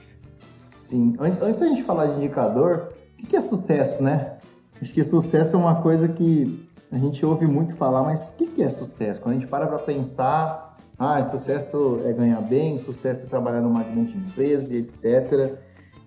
[0.64, 1.16] Sim.
[1.20, 4.38] Antes, antes da gente falar de indicador, o que é sucesso, né?
[4.82, 6.63] Acho que sucesso é uma coisa que
[6.94, 9.20] a gente ouve muito falar, mas o que é sucesso?
[9.20, 13.82] Quando a gente para para pensar, ah, sucesso é ganhar bem, sucesso é trabalhar numa
[13.84, 15.58] grande empresa e etc.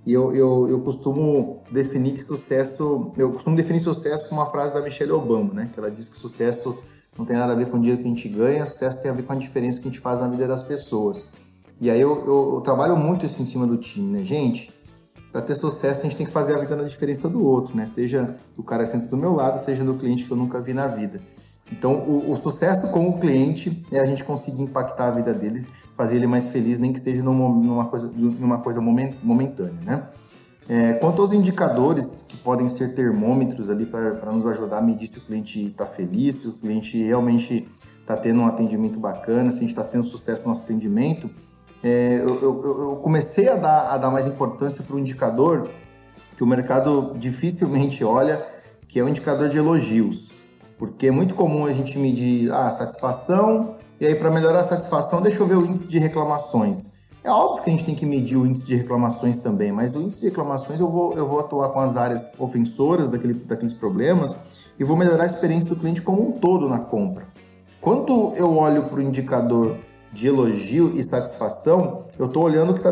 [0.06, 4.72] E eu, eu, eu costumo definir que sucesso, eu costumo definir sucesso com uma frase
[4.72, 5.70] da Michelle Obama, né?
[5.72, 6.78] Que ela diz que sucesso
[7.18, 9.14] não tem nada a ver com o dinheiro que a gente ganha, sucesso tem a
[9.14, 11.32] ver com a diferença que a gente faz na vida das pessoas.
[11.80, 14.24] E aí eu, eu, eu trabalho muito isso em cima do time, né?
[14.24, 14.72] Gente,
[15.36, 17.84] para ter sucesso a gente tem que fazer a vida na diferença do outro, né?
[17.84, 20.86] Seja do cara que do meu lado, seja do cliente que eu nunca vi na
[20.86, 21.20] vida.
[21.70, 25.66] Então, o, o, sucesso com o cliente é a gente conseguir impactar a vida dele,
[25.94, 30.08] fazer ele mais feliz, nem que seja numa, numa coisa, numa coisa momentânea, né?
[30.70, 35.18] É, quanto aos indicadores que podem ser termômetros ali para nos ajudar a medir se
[35.18, 37.68] o cliente está feliz, se o cliente realmente
[38.00, 41.28] está tendo um atendimento bacana, se a gente está tendo sucesso no nosso atendimento,
[41.82, 45.68] é, eu, eu, eu, comecei a dar, a dar mais importância para o indicador
[46.36, 48.44] que o mercado dificilmente olha,
[48.88, 50.30] que é o indicador de elogios.
[50.78, 54.64] Porque é muito comum a gente medir a ah, satisfação, e aí para melhorar a
[54.64, 56.96] satisfação, deixa eu ver o índice de reclamações.
[57.24, 60.00] É óbvio que a gente tem que medir o índice de reclamações também, mas o
[60.00, 64.36] índice de reclamações eu vou, eu vou atuar com as áreas ofensoras daquele, daqueles problemas
[64.78, 67.26] e vou melhorar a experiência do cliente como um todo na compra.
[67.80, 69.76] Quando eu olho para o indicador
[70.16, 72.90] de elogio e satisfação, eu estou olhando o que está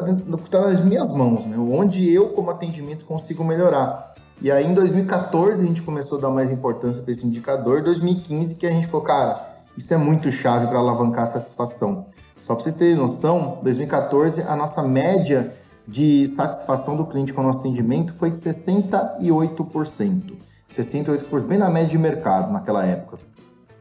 [0.50, 1.56] tá nas minhas mãos, né?
[1.56, 4.12] onde eu, como atendimento, consigo melhorar.
[4.42, 7.82] E aí, em 2014, a gente começou a dar mais importância para esse indicador.
[7.82, 12.04] 2015, que a gente falou, cara, isso é muito chave para alavancar a satisfação.
[12.42, 15.54] Só para vocês terem noção, 2014 a nossa média
[15.88, 20.34] de satisfação do cliente com o nosso atendimento foi de 68%.
[20.70, 23.18] 68%, bem na média de mercado naquela época.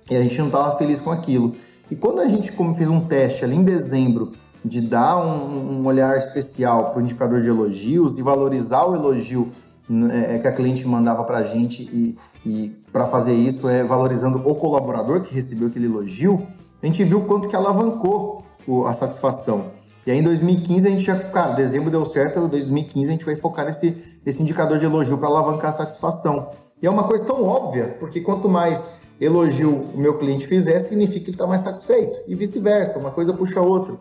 [0.09, 1.53] E a gente não estava feliz com aquilo.
[1.91, 6.17] E quando a gente fez um teste ali em dezembro de dar um, um olhar
[6.17, 9.51] especial para o indicador de elogios e valorizar o elogio
[9.89, 13.83] né, é, que a cliente mandava para a gente e, e para fazer isso é
[13.83, 16.47] valorizando o colaborador que recebeu aquele elogio,
[16.81, 18.43] a gente viu quanto que alavancou
[18.87, 19.65] a satisfação.
[20.05, 23.25] E aí em 2015 a gente já, cara, dezembro deu certo, em 2015 a gente
[23.25, 26.51] vai focar nesse, nesse indicador de elogio para alavancar a satisfação.
[26.81, 31.19] E é uma coisa tão óbvia, porque quanto mais elogio o meu cliente fizer, significa
[31.19, 32.19] que ele está mais satisfeito.
[32.27, 33.95] E vice-versa, uma coisa puxa a outra.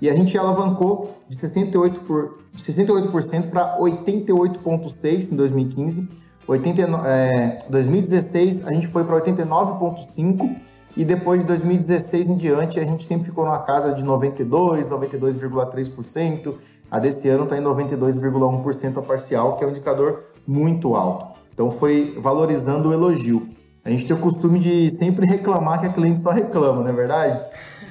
[0.00, 6.26] E a gente alavancou de 68%, por, de 68% para 88,6% em 2015.
[6.48, 10.56] 89, é, 2016 a gente foi para 89,5%
[10.96, 16.54] e depois de 2016 em diante, a gente sempre ficou numa casa de 92, 92,3%.
[16.90, 21.26] A desse ano está em 92,1% a parcial, que é um indicador muito alto.
[21.52, 23.46] Então foi valorizando o elogio.
[23.86, 26.92] A gente tem o costume de sempre reclamar que a cliente só reclama, não é
[26.92, 27.40] verdade?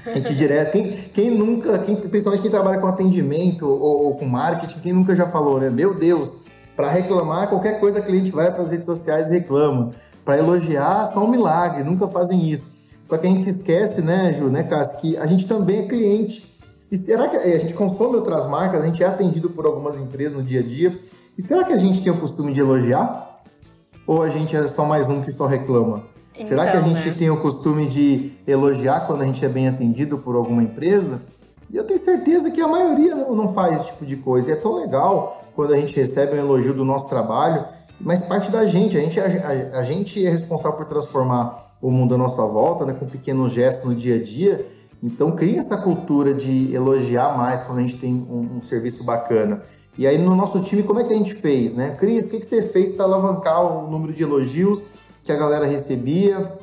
[0.05, 4.25] A gente direto, quem, quem nunca, quem, principalmente quem trabalha com atendimento ou, ou com
[4.25, 5.69] marketing, quem nunca já falou, né?
[5.69, 6.43] Meu Deus,
[6.75, 9.91] para reclamar, qualquer coisa a cliente vai para as redes sociais e reclama.
[10.25, 12.75] Para elogiar, só um milagre, nunca fazem isso.
[13.01, 16.60] Só que a gente esquece, né, Ju, né, Cássio, que a gente também é cliente.
[16.91, 20.34] E será que a gente consome outras marcas, a gente é atendido por algumas empresas
[20.34, 20.99] no dia a dia,
[21.38, 23.24] e será que a gente tem o costume de elogiar?
[24.07, 26.03] Ou a gente é só mais um que só reclama?
[26.33, 27.15] Então, será que a gente né?
[27.17, 31.23] tem o costume de elogiar quando a gente é bem atendido por alguma empresa?
[31.71, 34.51] E eu tenho certeza que a maioria não faz esse tipo de coisa.
[34.51, 37.65] E é tão legal quando a gente recebe um elogio do nosso trabalho,
[37.99, 38.97] mas parte da gente.
[38.97, 42.85] A gente, a, a, a gente é responsável por transformar o mundo à nossa volta,
[42.85, 44.65] né, com pequenos gestos no dia a dia.
[45.01, 49.61] Então, cria essa cultura de elogiar mais quando a gente tem um, um serviço bacana.
[49.97, 51.95] E aí, no nosso time, como é que a gente fez, né?
[51.97, 54.84] Cris, o que, que você fez para alavancar o número de elogios
[55.23, 56.53] que a galera recebia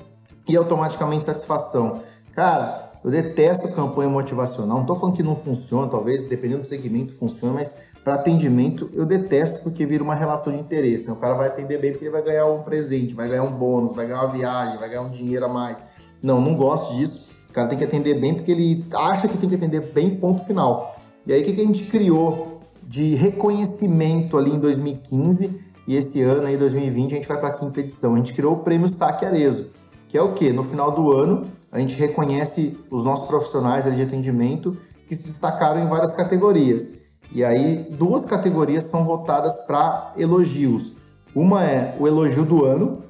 [0.46, 2.00] e automaticamente satisfação?
[2.32, 4.76] Cara, eu detesto campanha motivacional.
[4.76, 9.06] Não estou falando que não funciona, talvez, dependendo do segmento, funciona, mas para atendimento eu
[9.06, 11.08] detesto porque vira uma relação de interesse.
[11.08, 11.14] Né?
[11.14, 13.96] O cara vai atender bem porque ele vai ganhar um presente, vai ganhar um bônus,
[13.96, 16.02] vai ganhar uma viagem, vai ganhar um dinheiro a mais.
[16.22, 17.30] Não, não gosto disso.
[17.48, 20.44] O cara tem que atender bem porque ele acha que tem que atender bem, ponto
[20.44, 20.96] final.
[21.26, 22.51] E aí o que, que a gente criou
[22.82, 27.52] de reconhecimento ali em 2015 e esse ano aí, 2020, a gente vai para a
[27.52, 28.14] quinta edição.
[28.14, 29.70] A gente criou o prêmio Saque Arezo,
[30.08, 30.52] que é o quê?
[30.52, 35.82] No final do ano, a gente reconhece os nossos profissionais de atendimento que se destacaram
[35.82, 37.02] em várias categorias.
[37.32, 40.92] E aí, duas categorias são votadas para elogios.
[41.34, 43.02] Uma é o elogio do ano.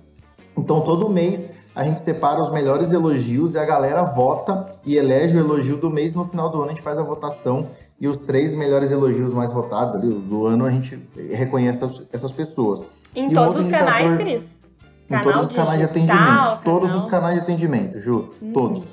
[0.57, 5.37] Então, todo mês a gente separa os melhores elogios e a galera vota e elege
[5.37, 6.15] o elogio do mês.
[6.15, 7.69] No final do ano, a gente faz a votação
[8.03, 10.99] e os três melhores elogios mais votados ali do ano, a gente
[11.31, 12.83] reconhece essas pessoas.
[13.15, 14.43] Em e todos os canais, Cris?
[15.09, 16.19] Em todos os canais de atendimento.
[16.19, 16.61] Canal.
[16.65, 18.31] Todos os canais de atendimento, Ju.
[18.43, 18.85] Hum, todos.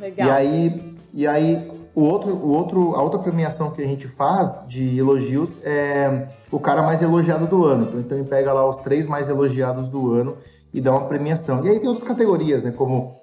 [0.00, 0.26] Legal.
[0.26, 4.66] E aí, e aí o outro, o outro, a outra premiação que a gente faz
[4.66, 7.84] de elogios é o cara mais elogiado do ano.
[7.84, 10.38] Então, então ele pega lá os três mais elogiados do ano
[10.74, 11.64] e dá uma premiação.
[11.64, 12.72] E aí tem outras categorias, né?
[12.72, 13.14] Como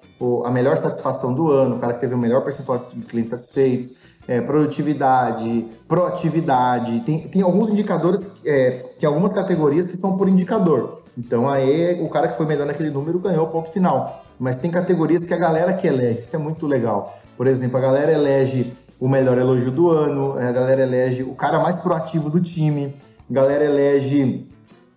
[0.42, 4.03] a melhor satisfação do ano, o cara que teve o melhor percentual de clientes satisfeitos,
[4.26, 7.00] é, produtividade, proatividade.
[7.00, 11.02] Tem, tem alguns indicadores, é, tem algumas categorias que são por indicador.
[11.16, 14.24] Então aí o cara que foi melhor naquele número ganhou o ponto final.
[14.38, 17.16] Mas tem categorias que a galera que elege, isso é muito legal.
[17.36, 21.58] Por exemplo, a galera elege o melhor elogio do ano, a galera elege o cara
[21.58, 22.96] mais proativo do time,
[23.30, 24.48] a galera elege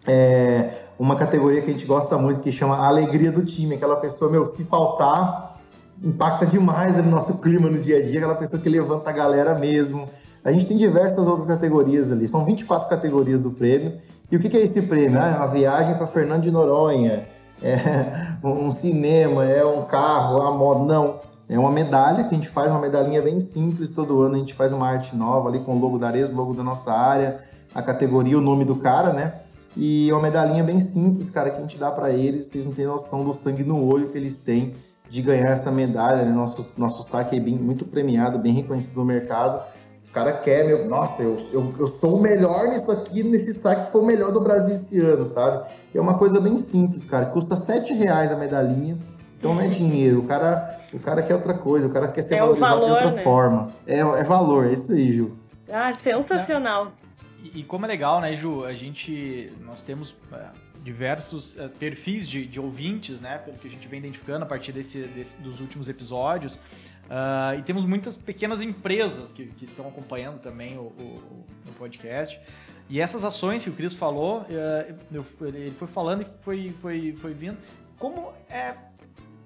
[0.07, 3.75] é, uma categoria que a gente gosta muito que chama alegria do time.
[3.75, 5.46] Aquela pessoa, meu, se faltar,
[6.03, 9.55] impacta demais no nosso clima no dia a dia, aquela pessoa que levanta a galera
[9.55, 10.07] mesmo.
[10.43, 13.97] A gente tem diversas outras categorias ali, são 24 categorias do prêmio.
[14.31, 15.19] E o que é esse prêmio?
[15.19, 17.27] Ah, é uma viagem para Fernando de Noronha,
[17.62, 20.86] é um cinema, é um carro, é uma moto.
[20.86, 23.89] Não, é uma medalha que a gente faz, uma medalhinha bem simples.
[23.89, 26.36] Todo ano a gente faz uma arte nova ali com o logo da Ares, o
[26.36, 27.39] logo da nossa área,
[27.73, 29.33] a categoria, o nome do cara, né?
[29.75, 32.45] E é uma medalhinha bem simples, cara, que a gente dá para eles.
[32.45, 34.73] Vocês não têm noção do sangue no olho que eles têm
[35.09, 36.31] de ganhar essa medalha, né?
[36.31, 39.65] Nosso, nosso saque é bem, muito premiado, bem reconhecido no mercado.
[40.11, 44.01] cara quer, meu, nossa, eu, eu, eu sou o melhor nisso aqui, nesse saque foi
[44.01, 45.65] o melhor do Brasil esse ano, sabe?
[45.93, 47.25] E é uma coisa bem simples, cara.
[47.27, 48.97] Custa 7 reais a medalhinha.
[49.39, 52.35] Então não é dinheiro, o cara, o cara quer outra coisa, o cara quer ser
[52.35, 53.21] é valorizado valor, de outras né?
[53.21, 53.87] formas.
[53.87, 55.37] É, é valor, é isso aí, Ju.
[55.71, 56.91] Ah, sensacional.
[57.43, 58.65] E, e como é legal, né, Ju?
[58.65, 59.53] A gente.
[59.63, 60.45] Nós temos é,
[60.88, 63.38] diversos é, perfis de, de, ouvintes, né?
[63.39, 66.54] Pelo que a gente vem identificando a partir desse, desse dos últimos episódios.
[66.56, 72.39] Uh, e temos muitas pequenas empresas que, que estão acompanhando também o, o, o, podcast.
[72.89, 77.34] E essas ações que o Cris falou, uh, ele foi falando e foi, foi, foi
[77.34, 77.58] vindo.
[77.97, 78.73] Como é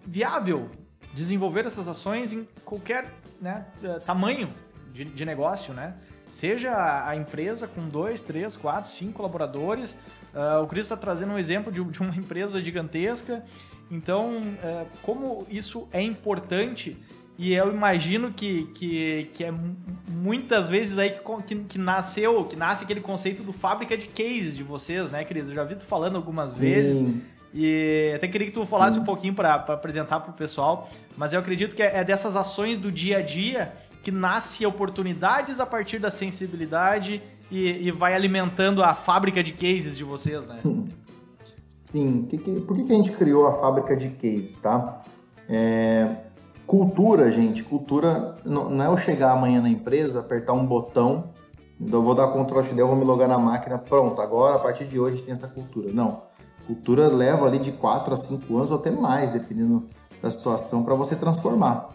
[0.05, 0.69] viável
[1.13, 4.53] desenvolver essas ações em qualquer né, eh, tamanho
[4.93, 5.95] de, de, negócio, né?
[6.39, 6.71] Seja
[7.05, 9.95] a empresa com dois, três, quatro, cinco colaboradores.
[10.33, 13.43] Uh, o Cris está trazendo um exemplo de, de, uma empresa gigantesca.
[13.89, 16.97] Então, uh, como isso é importante
[17.41, 19.51] e eu imagino que, que, que é
[20.07, 21.17] muitas vezes aí
[21.47, 25.47] que, que, nasceu, que nasce aquele conceito do fábrica de cases de vocês, né, Cris?
[25.47, 26.59] Eu já vi tu falando algumas Sim.
[26.59, 27.15] vezes.
[27.51, 28.67] E até queria que tu Sim.
[28.67, 32.35] falasse um pouquinho para apresentar para o pessoal, mas eu acredito que é, é dessas
[32.35, 38.15] ações do dia a dia que nasce oportunidades a partir da sensibilidade e, e vai
[38.15, 40.59] alimentando a fábrica de cases de vocês, né?
[41.67, 42.25] Sim.
[42.29, 45.01] Que, que, por que, que a gente criou a fábrica de cases, tá?
[45.49, 46.07] É,
[46.65, 51.25] cultura, gente, cultura não, não, é eu chegar amanhã na empresa, apertar um botão,
[51.77, 54.85] então eu vou dar Ctrl Alt vou me logar na máquina, pronto, agora a partir
[54.85, 55.91] de hoje a gente tem essa cultura.
[55.91, 56.21] Não.
[56.65, 59.89] Cultura leva ali de 4 a 5 anos ou até mais, dependendo
[60.21, 61.89] da situação, para você transformar.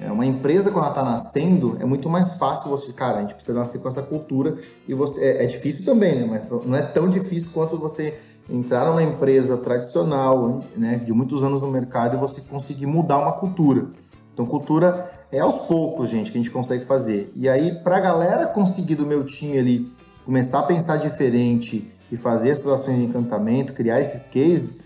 [0.00, 3.34] É, uma empresa, quando ela está nascendo, é muito mais fácil você, cara, a gente
[3.34, 4.56] precisa nascer com essa cultura
[4.88, 5.20] e você.
[5.20, 6.26] É, é, difícil também, né?
[6.26, 11.62] Mas não é tão difícil quanto você entrar numa empresa tradicional, né, de muitos anos
[11.62, 13.88] no mercado e você conseguir mudar uma cultura.
[14.32, 17.30] Então, cultura é aos poucos, gente, que a gente consegue fazer.
[17.36, 19.92] E aí, para a galera conseguir do meu time ali
[20.24, 24.80] começar a pensar diferente e fazer essas ações de encantamento, criar esses cases,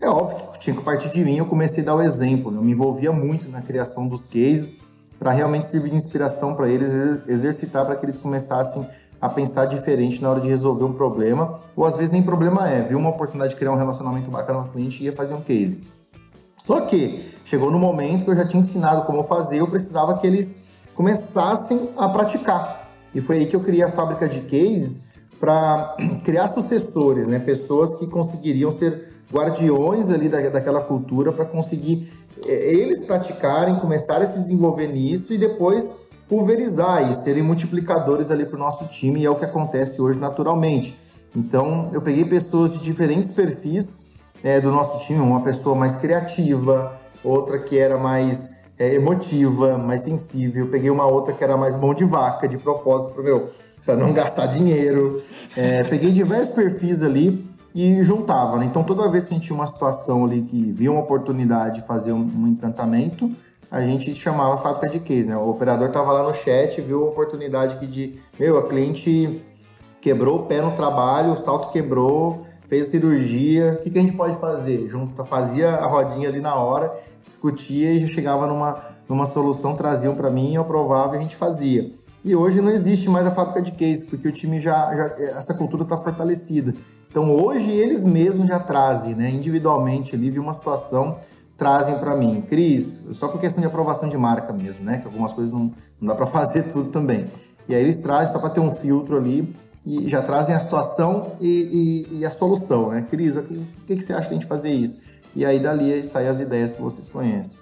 [0.00, 1.36] é óbvio que tinha que partir de mim.
[1.36, 2.50] Eu comecei a dar o exemplo.
[2.50, 2.58] Né?
[2.58, 4.80] Eu me envolvia muito na criação dos cases
[5.18, 6.90] para realmente servir de inspiração para eles,
[7.28, 8.86] exercitar para que eles começassem
[9.20, 12.80] a pensar diferente na hora de resolver um problema, ou às vezes nem problema é,
[12.80, 15.42] viu uma oportunidade de criar um relacionamento bacana com o cliente e ia fazer um
[15.42, 15.86] case.
[16.56, 20.26] Só que chegou no momento que eu já tinha ensinado como fazer, eu precisava que
[20.26, 22.88] eles começassem a praticar.
[23.14, 27.38] E foi aí que eu criei a fábrica de cases para criar sucessores, né?
[27.38, 32.10] Pessoas que conseguiriam ser guardiões ali da, daquela cultura para conseguir
[32.44, 35.86] é, eles praticarem, começarem a se desenvolver nisso e depois
[36.28, 40.18] pulverizar e serem multiplicadores ali para o nosso time e é o que acontece hoje
[40.18, 40.96] naturalmente.
[41.34, 46.98] Então eu peguei pessoas de diferentes perfis é, do nosso time, uma pessoa mais criativa,
[47.22, 51.92] outra que era mais é, emotiva, mais sensível, peguei uma outra que era mais mão
[51.92, 53.22] de vaca, de propósito
[53.84, 55.22] para não gastar dinheiro.
[55.56, 58.64] É, peguei diversos perfis ali e juntava, né?
[58.64, 61.86] Então toda vez que a gente tinha uma situação ali que via uma oportunidade de
[61.86, 63.30] fazer um, encantamento,
[63.70, 65.36] a gente chamava a fábrica de case, né?
[65.36, 69.40] O operador tava lá no chat, viu a oportunidade que de, meu, a cliente
[70.00, 74.16] quebrou o pé no trabalho, o salto quebrou, fez cirurgia, o que, que a gente
[74.16, 74.88] pode fazer?
[74.88, 76.92] Junta, fazia a rodinha ali na hora,
[77.24, 81.92] discutia e chegava numa, numa solução, traziam para mim, eu aprovava e a gente fazia.
[82.24, 85.06] E hoje não existe mais a fábrica de case, porque o time já, já
[85.38, 86.74] essa cultura está fortalecida.
[87.10, 91.18] Então hoje eles mesmos já trazem, né, individualmente ali, uma situação,
[91.56, 95.32] trazem para mim, Cris, só por questão de aprovação de marca mesmo, né, que algumas
[95.32, 97.26] coisas não, não dá para fazer tudo também.
[97.68, 101.32] E aí eles trazem só para ter um filtro ali e já trazem a situação
[101.40, 104.38] e, e, e a solução, né, Cris, o que, o que você acha de a
[104.38, 105.02] gente fazer isso?
[105.34, 107.59] E aí dali saem as ideias que vocês conhecem.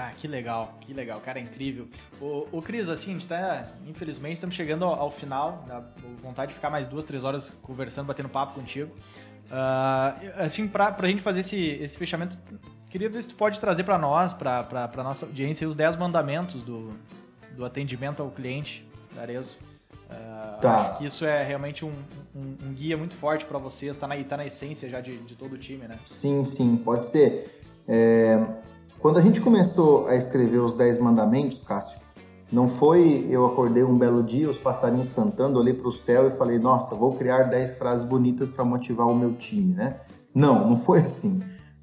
[0.00, 1.88] Ah, que legal, que legal, cara, é incrível.
[2.20, 5.82] O, o Cris, assim, a gente tá, infelizmente, estamos chegando ao, ao final, dá
[6.22, 8.94] vontade de ficar mais duas, três horas conversando, batendo papo contigo.
[9.50, 12.38] Uh, assim, pra, pra gente fazer esse, esse fechamento,
[12.88, 15.96] queria ver se tu pode trazer para nós, pra, pra, pra nossa audiência, os 10
[15.96, 16.92] mandamentos do,
[17.56, 19.58] do atendimento ao cliente da Arezo.
[20.08, 20.80] Uh, tá.
[20.80, 21.92] Acho que isso é realmente um,
[22.36, 25.34] um, um guia muito forte para vocês, tá na, tá na essência já de, de
[25.34, 25.98] todo o time, né?
[26.06, 27.60] Sim, sim, pode ser.
[27.88, 28.38] É,
[28.98, 32.00] quando a gente começou a escrever os Dez Mandamentos, Cássio,
[32.50, 36.30] não foi eu acordei um belo dia, os passarinhos cantando, olhei para o céu e
[36.30, 39.96] falei, nossa, vou criar dez frases bonitas para motivar o meu time, né?
[40.34, 41.42] Não, não foi assim.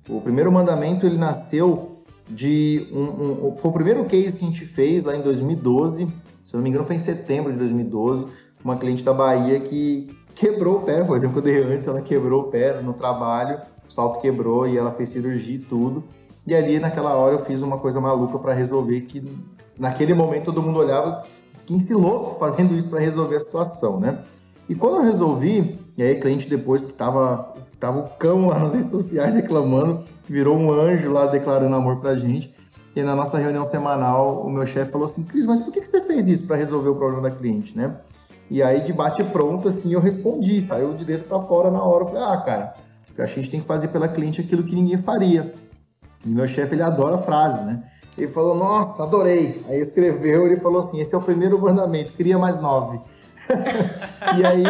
[0.09, 4.65] O primeiro mandamento ele nasceu de um, um, foi o primeiro case que a gente
[4.65, 8.27] fez lá em 2012, se eu não me engano foi em setembro de 2012,
[8.63, 12.41] uma cliente da Bahia que quebrou o pé, por exemplo, eu dei antes, ela quebrou
[12.41, 16.03] o pé no trabalho, o salto quebrou e ela fez cirurgia e tudo.
[16.47, 19.23] E ali, naquela hora, eu fiz uma coisa maluca para resolver que
[19.79, 21.25] naquele momento todo mundo olhava
[21.67, 24.19] 15 louco fazendo isso para resolver a situação, né?
[24.67, 28.73] E quando eu resolvi, e aí cliente depois que tava, tava o cão lá nas
[28.75, 32.53] redes sociais reclamando, virou um anjo lá declarando amor pra gente.
[32.95, 36.01] E na nossa reunião semanal, o meu chefe falou assim: Cris, mas por que, você
[36.01, 37.95] fez isso para resolver o problema da cliente, né?
[38.49, 42.03] E aí, de bate pronto, assim, eu respondi, saiu de dentro para fora na hora.
[42.03, 42.73] Eu falei: ah, cara,
[43.07, 45.53] porque a gente tem que fazer pela cliente aquilo que ninguém faria.
[46.25, 47.83] E meu chefe, ele adora a frase, né?
[48.17, 49.63] Ele falou: nossa, adorei.
[49.67, 52.97] Aí escreveu, ele falou assim: esse é o primeiro mandamento, cria mais nove.
[54.37, 54.63] e aí,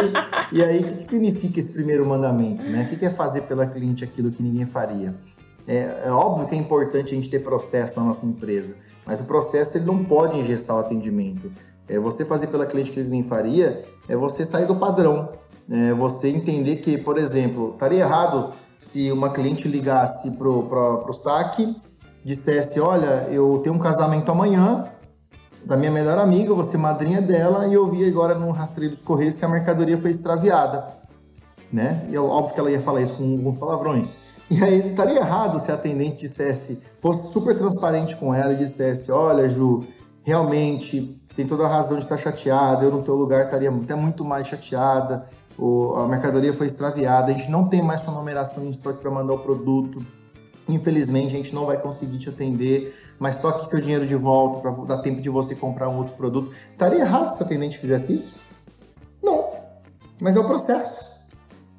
[0.52, 2.66] e aí, o que, que, significa esse primeiro mandamento?
[2.66, 2.84] Né?
[2.84, 5.14] O que, que é fazer pela cliente aquilo que ninguém faria?
[5.66, 9.24] É, é, óbvio que é importante a gente ter processo na nossa empresa, mas o
[9.24, 11.50] processo ele não pode ingestar o atendimento.
[11.88, 15.30] É você fazer pela cliente que ninguém faria, é você sair do padrão.
[15.68, 21.76] É você entender que, por exemplo, estaria errado se uma cliente ligasse pro, pro saque,
[22.24, 24.90] dissesse, olha, eu tenho um casamento amanhã,
[25.64, 29.34] da minha melhor amiga, você madrinha dela, e eu vi agora no rastreio dos Correios
[29.34, 30.86] que a mercadoria foi extraviada.
[31.72, 32.06] Né?
[32.08, 34.14] E é óbvio que ela ia falar isso com alguns palavrões.
[34.48, 39.10] E aí estaria errado se a atendente dissesse, fosse super transparente com ela e dissesse:
[39.10, 39.84] Olha, Ju,
[40.22, 43.96] realmente você tem toda a razão de estar chateada, eu no teu lugar estaria até
[43.96, 45.24] muito mais chateada,
[45.58, 49.34] a mercadoria foi extraviada, a gente não tem mais sua numeração em estoque para mandar
[49.34, 50.04] o produto.
[50.68, 54.70] Infelizmente, a gente não vai conseguir te atender, mas toque seu dinheiro de volta para
[54.84, 56.50] dar tempo de você comprar um outro produto.
[56.72, 58.34] Estaria errado se o atendente fizesse isso?
[59.22, 59.50] Não.
[60.20, 61.16] Mas é o processo.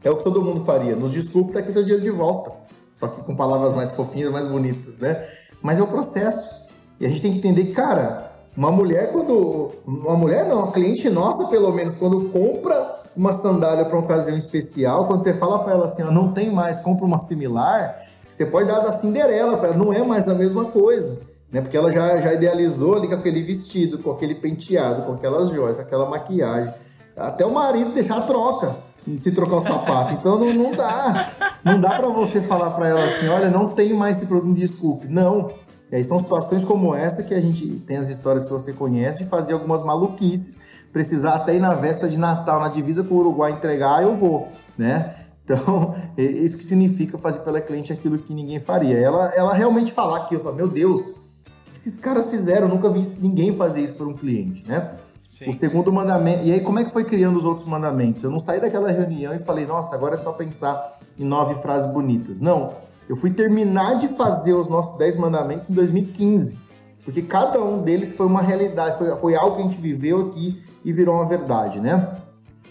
[0.03, 0.95] É o que todo mundo faria.
[0.95, 2.51] Nos desculpe, tá aqui seu dinheiro de volta.
[2.95, 5.27] Só que com palavras mais fofinhas, mais bonitas, né?
[5.61, 6.65] Mas é o processo.
[6.99, 9.71] E a gente tem que entender cara, uma mulher quando.
[9.85, 14.37] Uma mulher não, uma cliente nossa, pelo menos, quando compra uma sandália para uma ocasião
[14.37, 17.97] especial, quando você fala para ela assim, ó, não tem mais, compra uma similar,
[18.29, 21.19] você pode dar da Cinderela para ela, não é mais a mesma coisa,
[21.51, 21.59] né?
[21.59, 25.79] Porque ela já, já idealizou ali com aquele vestido, com aquele penteado, com aquelas joias,
[25.79, 26.71] aquela maquiagem.
[27.15, 28.75] Até o marido deixar a troca,
[29.17, 30.13] se trocar o sapato.
[30.13, 31.57] Então não, não dá.
[31.63, 35.07] Não dá para você falar para ela assim, olha, não tenho mais esse produto, desculpe.
[35.07, 35.51] Não.
[35.91, 39.23] E aí são situações como essa que a gente tem as histórias que você conhece
[39.23, 40.66] de fazer algumas maluquices,
[40.97, 44.47] precisar até ir na véspera de Natal, na divisa com o Uruguai entregar, eu vou,
[44.75, 45.13] né?
[45.45, 48.97] Então, isso que significa fazer pela cliente aquilo que ninguém faria.
[48.97, 52.67] Ela, ela realmente falar aquilo, falo, meu Deus, o que esses caras fizeram?
[52.67, 54.95] Eu nunca vi ninguém fazer isso por um cliente, né?
[55.37, 55.51] Sim.
[55.51, 56.43] O segundo mandamento.
[56.43, 58.23] E aí, como é que foi criando os outros mandamentos?
[58.23, 61.93] Eu não saí daquela reunião e falei, nossa, agora é só pensar em nove frases
[61.93, 62.39] bonitas.
[62.39, 62.73] Não.
[63.07, 66.57] Eu fui terminar de fazer os nossos dez mandamentos em 2015.
[67.05, 70.59] Porque cada um deles foi uma realidade, foi, foi algo que a gente viveu aqui
[70.87, 72.15] e virou uma verdade, né?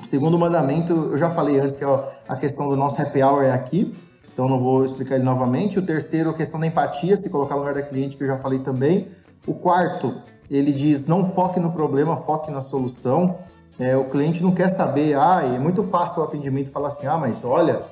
[0.09, 3.53] Segundo mandamento, eu já falei antes que é a questão do nosso happy hour é
[3.53, 3.95] aqui,
[4.33, 5.79] então não vou explicar ele novamente.
[5.79, 8.39] O terceiro, a questão da empatia, se colocar no lugar da cliente, que eu já
[8.39, 9.09] falei também.
[9.47, 10.15] O quarto,
[10.51, 13.37] ele diz não foque no problema, foque na solução.
[13.79, 17.19] É, o cliente não quer saber, ah, é muito fácil o atendimento falar assim, ah,
[17.19, 17.83] mas olha,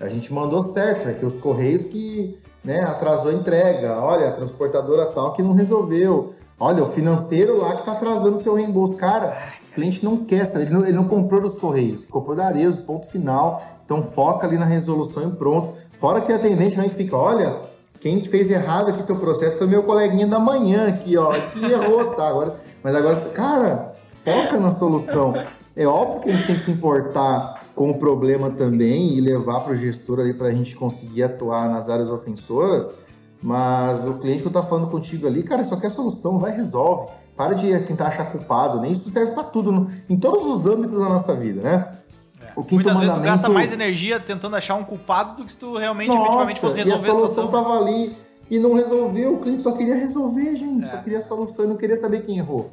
[0.00, 4.32] a gente mandou certo, é que os correios que né, atrasou a entrega, olha, a
[4.32, 8.96] transportadora tal que não resolveu, olha, o financeiro lá que está atrasando o seu reembolso.
[8.96, 12.82] Cara, cliente não quer saber, ele não, ele não comprou dos Correios, comprou da Arezzo,
[12.82, 13.62] ponto final.
[13.84, 15.74] Então foca ali na resolução e pronto.
[15.92, 17.60] Fora que a atendente realmente fica, olha,
[18.00, 22.12] quem fez errado aqui seu processo foi meu coleguinha da manhã aqui, ó, que errou,
[22.14, 22.28] tá?
[22.28, 25.34] Agora, mas agora, cara, foca na solução.
[25.76, 29.60] É óbvio que a gente tem que se importar com o problema também e levar
[29.60, 33.04] para o gestor ali para a gente conseguir atuar nas áreas ofensoras,
[33.42, 37.08] mas o cliente que eu tô falando contigo ali, cara, só quer solução, vai resolve.
[37.36, 38.88] Para de tentar achar culpado, né?
[38.88, 41.98] Isso serve para tudo, no, em todos os âmbitos da nossa vida, né?
[42.40, 42.52] É.
[42.54, 43.22] O quinto Muitas mandamento.
[43.22, 46.22] Vezes tu gasta mais energia tentando achar um culpado do que se tu realmente Nossa,
[46.22, 47.44] efetivamente fosse resolver e a solução.
[47.46, 48.16] estava ali
[48.48, 49.34] e não resolveu.
[49.34, 50.84] O cliente só queria resolver, gente.
[50.84, 50.90] É.
[50.90, 52.70] Só queria a solução não queria saber quem errou.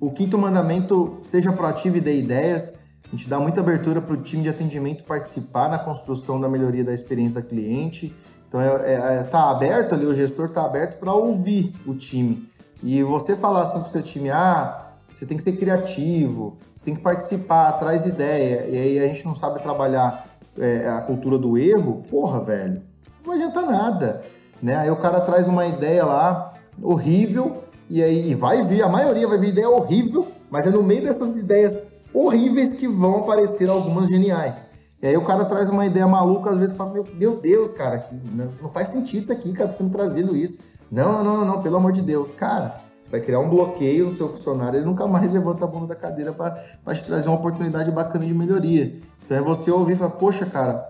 [0.00, 2.82] O quinto mandamento, seja proativo e dê ideias.
[3.06, 6.82] A gente dá muita abertura para o time de atendimento participar na construção da melhoria
[6.82, 8.12] da experiência da cliente.
[8.48, 12.48] Então, é, é, é tá aberto ali, o gestor está aberto para ouvir o time.
[12.82, 16.94] E você falar assim pro seu time, ah, você tem que ser criativo, você tem
[16.94, 20.26] que participar, traz ideia, e aí a gente não sabe trabalhar
[20.58, 22.82] é, a cultura do erro, porra, velho,
[23.24, 24.22] não adianta nada,
[24.60, 24.76] né?
[24.76, 29.28] Aí o cara traz uma ideia lá horrível, e aí e vai vir, a maioria
[29.28, 34.08] vai vir ideia horrível, mas é no meio dessas ideias horríveis que vão aparecer algumas
[34.08, 34.72] geniais.
[35.02, 38.14] E aí o cara traz uma ideia maluca, às vezes fala, meu Deus, cara, que
[38.14, 40.71] não, faz sentido isso aqui, cara, você me trazendo isso.
[40.92, 42.32] Não, não, não, não, pelo amor de Deus.
[42.32, 45.96] Cara, vai criar um bloqueio no seu funcionário, ele nunca mais levanta a bunda da
[45.96, 49.00] cadeira para te trazer uma oportunidade bacana de melhoria.
[49.24, 50.86] Então é você ouvir e falar, poxa, cara,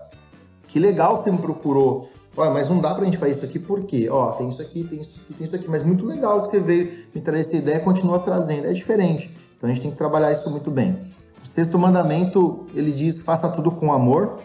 [0.67, 2.09] que legal que você me procurou.
[2.35, 4.09] Olha, mas não dá pra gente fazer isso aqui, por quê?
[4.11, 6.59] Ó, tem isso aqui, tem isso aqui, tem isso aqui, mas muito legal que você
[6.59, 8.67] veio me trazer essa ideia e continua trazendo.
[8.67, 9.31] É diferente.
[9.55, 10.99] Então a gente tem que trabalhar isso muito bem.
[11.41, 14.39] O sexto mandamento, ele diz: faça tudo com amor.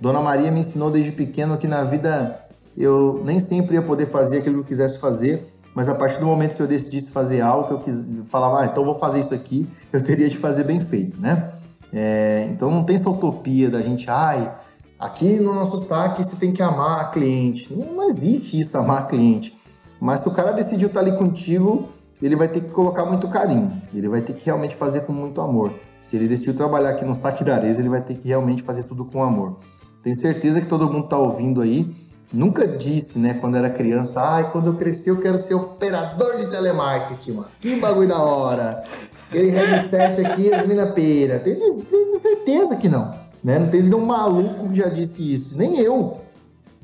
[0.00, 2.43] Dona Maria me ensinou desde pequeno que na vida
[2.76, 6.26] eu nem sempre ia poder fazer aquilo que eu quisesse fazer, mas a partir do
[6.26, 9.34] momento que eu decidisse fazer algo, que eu quis, falava, ah, então vou fazer isso
[9.34, 11.52] aqui, eu teria de fazer bem feito, né?
[11.92, 14.52] É, então não tem essa utopia da gente, ai,
[14.98, 17.72] aqui no nosso saque você tem que amar a cliente.
[17.72, 19.56] Não, não existe isso, amar a cliente.
[20.00, 21.88] Mas se o cara decidiu estar ali contigo,
[22.20, 25.40] ele vai ter que colocar muito carinho, ele vai ter que realmente fazer com muito
[25.40, 25.72] amor.
[26.00, 28.82] Se ele decidiu trabalhar aqui no saque da Areza, ele vai ter que realmente fazer
[28.82, 29.58] tudo com amor.
[30.02, 31.90] Tenho certeza que todo mundo está ouvindo aí.
[32.34, 36.46] Nunca disse, né, quando era criança, ai, quando eu crescer eu quero ser operador de
[36.46, 37.48] telemarketing, mano.
[37.60, 38.82] Que bagulho da hora.
[39.28, 41.38] Aquele headset aqui, as mina pera.
[41.38, 41.84] Tenho
[42.20, 43.14] certeza que não.
[43.42, 43.58] Né?
[43.60, 45.56] Não teve nenhum maluco que já disse isso.
[45.56, 46.22] Nem eu.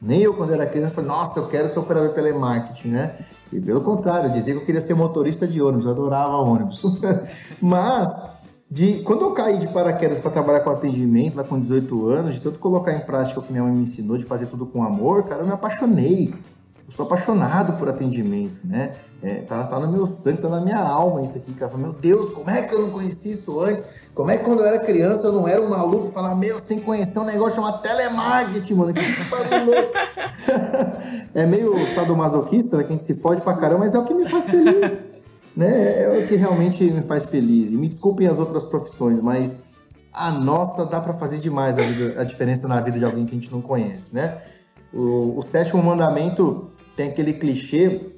[0.01, 3.15] Nem eu, quando era criança, falei, nossa, eu quero ser operador de telemarketing, né?
[3.53, 6.83] E pelo contrário, eu dizia que eu queria ser motorista de ônibus, eu adorava ônibus.
[7.61, 8.40] Mas
[8.71, 12.41] de quando eu caí de paraquedas para trabalhar com atendimento lá com 18 anos, de
[12.41, 15.25] tanto colocar em prática o que minha mãe me ensinou, de fazer tudo com amor,
[15.25, 16.33] cara, eu me apaixonei.
[16.87, 18.95] Eu sou apaixonado por atendimento, né?
[19.23, 21.77] É, tá, tá no meu sangue, tá na minha alma isso aqui, cara.
[21.77, 24.09] Meu Deus, como é que eu não conheci isso antes?
[24.15, 26.65] Como é que quando eu era criança eu não era um maluco falava, meu, você
[26.65, 28.95] tem que conhecer um negócio chamado telemarketing, mano.
[28.95, 29.93] Que louco.
[31.35, 32.85] é meio sadomasoquista, né?
[32.85, 35.20] Que a gente se fode pra caramba, mas é o que me faz feliz
[35.57, 37.73] né, é o que realmente me faz feliz.
[37.73, 39.71] E me desculpem as outras profissões, mas
[40.13, 43.33] a nossa dá para fazer demais a, vida, a, diferença na vida de alguém que
[43.33, 44.39] a gente não conhece, né?
[44.93, 48.13] O, o, sétimo mandamento tem aquele clichê.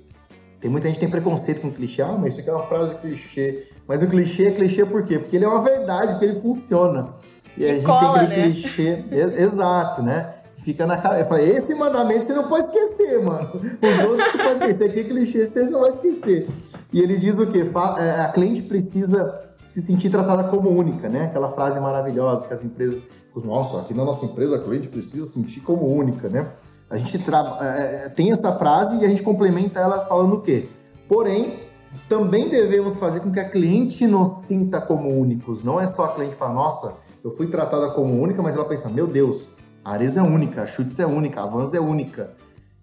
[0.58, 2.02] Tem muita gente que tem preconceito com clichê.
[2.02, 3.66] Ah, mas isso aqui é uma frase clichê.
[3.86, 5.18] Mas o clichê é clichê por quê?
[5.18, 7.14] Porque ele é uma verdade, porque ele funciona.
[7.56, 8.52] E, e a gente cola, tem aquele né?
[8.52, 9.04] clichê.
[9.10, 10.32] exato, né?
[10.64, 11.26] Fica na cabeça.
[11.26, 13.50] Falei, esse mandamento você não pode esquecer, mano.
[13.54, 14.98] Os outros você pode esquecer.
[14.98, 16.48] É clichê você não vai esquecer.
[16.92, 17.64] E ele diz o quê?
[17.98, 21.24] É, a cliente precisa se sentir tratada como única, né?
[21.24, 23.02] Aquela frase maravilhosa que as empresas.
[23.34, 26.48] Nossa, aqui na nossa empresa a cliente precisa se sentir como única, né?
[26.90, 27.56] A gente tra...
[27.62, 30.68] É, tem essa frase e a gente complementa ela falando o quê?
[31.08, 31.60] Porém,
[32.08, 35.64] também devemos fazer com que a cliente nos sinta como únicos.
[35.64, 38.90] Não é só a cliente falar, nossa, eu fui tratada como única, mas ela pensa,
[38.90, 39.46] meu Deus,
[39.84, 42.30] a Arezzo é única, a Schutz é única, a Vans é única.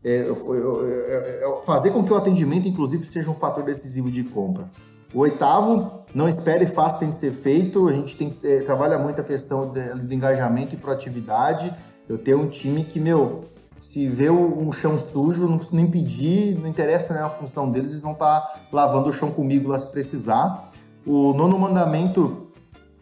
[0.03, 4.23] É, eu, eu, eu, fazer com que o atendimento, inclusive, seja um fator decisivo de
[4.23, 4.69] compra.
[5.13, 7.87] O oitavo, não espere fácil tem de ser feito.
[7.87, 11.73] A gente tem, é, trabalha muito a questão de, de, engajamento e proatividade.
[12.07, 13.45] Eu tenho um time que, meu,
[13.79, 17.91] se vê um chão sujo, não preciso nem pedir, não interessa né, a função deles,
[17.91, 20.69] eles vão estar tá lavando o chão comigo lá se precisar.
[21.05, 22.51] O nono mandamento,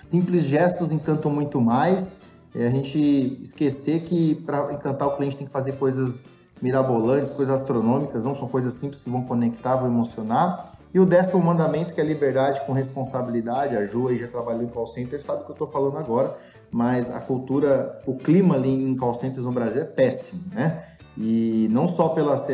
[0.09, 5.47] simples gestos encantam muito mais é a gente esquecer que para encantar o cliente tem
[5.47, 6.25] que fazer coisas
[6.61, 10.73] mirabolantes, coisas astronômicas, não são coisas simples que vão conectar, vão emocionar.
[10.93, 13.75] E o décimo mandamento, que é liberdade com responsabilidade.
[13.75, 16.35] A Ju aí já trabalhou em call center, sabe o que eu estou falando agora,
[16.71, 20.83] mas a cultura, o clima ali em call centers no Brasil é péssimo, né?
[21.19, 22.47] E não só pelas,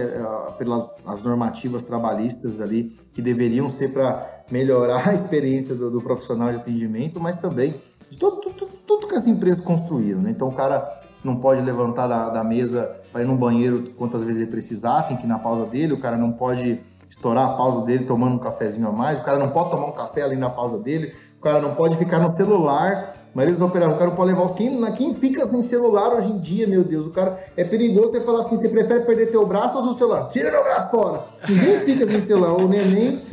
[0.58, 6.50] pelas as normativas trabalhistas ali, que deveriam ser para melhorar a experiência do, do profissional
[6.50, 7.76] de atendimento, mas também
[8.10, 8.73] de tudo, tudo
[9.14, 10.22] que as empresas construíram.
[10.22, 10.32] Né?
[10.32, 10.88] Então o cara
[11.24, 15.16] não pode levantar da, da mesa para ir no banheiro quantas vezes ele precisar, tem
[15.16, 18.40] que ir na pausa dele, o cara não pode estourar a pausa dele tomando um
[18.40, 21.42] cafezinho a mais, o cara não pode tomar um café ali na pausa dele, o
[21.42, 23.22] cara não pode ficar no celular.
[23.36, 24.52] Mas eles operavam, o cara não pode levar os.
[24.52, 27.08] Quem, quem fica sem celular hoje em dia, meu Deus?
[27.08, 30.28] O cara é perigoso você falar assim: você prefere perder teu braço ou seu celular?
[30.28, 31.26] Tira meu braço fora!
[31.50, 32.54] Ninguém fica sem celular.
[32.54, 33.24] O neném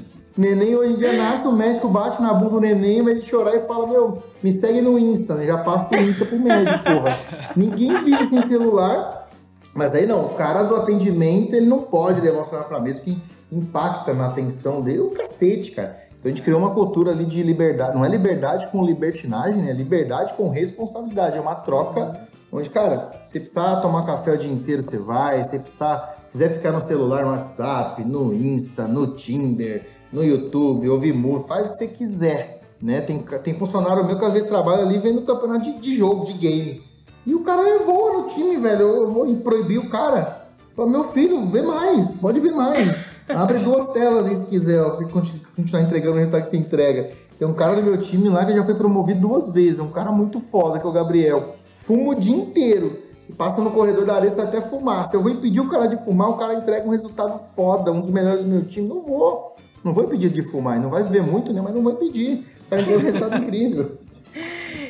[0.40, 3.58] Neném hoje em dia nasce, o médico bate na bunda do neném, vai chorar e
[3.66, 5.44] fala, meu, me segue no Insta, né?
[5.44, 7.20] Já passa o Insta pro médico, porra.
[7.54, 9.28] Ninguém vive sem celular,
[9.74, 13.00] mas aí não, o cara do atendimento, ele não pode levar o celular pra mesa,
[13.00, 13.20] porque
[13.52, 15.94] impacta na atenção dele, o cacete, cara.
[16.18, 19.72] Então a gente criou uma cultura ali de liberdade, não é liberdade com libertinagem, né?
[19.72, 22.18] É liberdade com responsabilidade, é uma troca
[22.50, 26.72] onde, cara, se precisar tomar café o dia inteiro, você vai, se precisar, quiser ficar
[26.72, 31.76] no celular, no WhatsApp, no Insta, no Tinder, no YouTube, ouvir música, faz o que
[31.76, 32.62] você quiser.
[32.80, 33.00] Né?
[33.00, 36.32] Tem, tem funcionário meu que às vezes trabalha ali vendo campeonato de, de jogo, de
[36.32, 36.82] game.
[37.26, 38.80] E o cara voa no time, velho.
[38.80, 40.46] Eu, eu vou proibir o cara.
[40.74, 42.98] Fala, meu filho, vê mais, pode ver mais.
[43.28, 46.56] Abre duas telas aí se quiser, ó, pra você continuar entregando o resultado que você
[46.56, 47.10] entrega.
[47.38, 49.78] Tem um cara do meu time lá que já foi promovido duas vezes.
[49.78, 51.54] É um cara muito foda, que é o Gabriel.
[51.74, 52.96] Fuma o dia inteiro.
[53.28, 55.06] E passa no corredor da areia até fumar.
[55.06, 58.00] Se eu vou impedir o cara de fumar, o cara entrega um resultado foda, um
[58.00, 58.88] dos melhores do meu time.
[58.88, 59.54] Não vou.
[59.82, 61.60] Não vou impedir de fumar, não vai viver muito, né?
[61.60, 62.44] Mas não vou impedir.
[62.68, 63.98] Para ter um resultado incrível.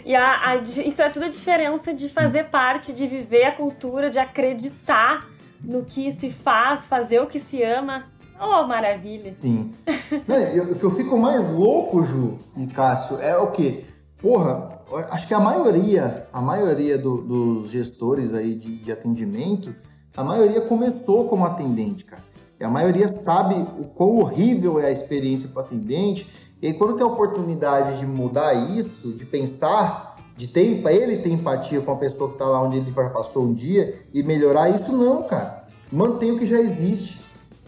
[0.04, 4.10] E a, a, isso é tudo a diferença de fazer parte, de viver a cultura,
[4.10, 5.28] de acreditar
[5.62, 8.06] no que se faz, fazer o que se ama.
[8.40, 9.30] Oh, maravilha.
[9.30, 9.72] Sim.
[9.86, 13.84] o que eu fico mais louco, Ju e Cássio, é o quê?
[14.20, 14.80] Porra,
[15.10, 19.74] acho que a maioria, a maioria do, dos gestores aí de, de atendimento,
[20.16, 22.29] a maioria começou como atendente, cara.
[22.60, 26.28] E a maioria sabe o quão horrível é a experiência para o atendente.
[26.60, 31.30] E aí, quando tem a oportunidade de mudar isso, de pensar, de ter, ele ter
[31.30, 34.92] empatia com a pessoa que está lá onde ele passou um dia e melhorar isso,
[34.92, 35.64] não, cara.
[35.90, 37.24] Mantém o que já existe.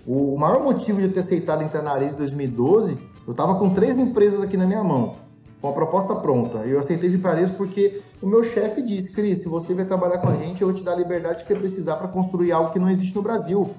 [0.06, 3.70] O maior motivo de eu ter aceitado entrar na Ares em 2012, eu estava com
[3.70, 5.14] três empresas aqui na minha mão,
[5.60, 6.58] com a proposta pronta.
[6.58, 10.18] Eu aceitei vir para Ares porque o meu chefe disse, Cris, se você vai trabalhar
[10.18, 12.72] com a gente, eu vou te dar a liberdade que você precisar para construir algo
[12.72, 13.70] que não existe no Brasil.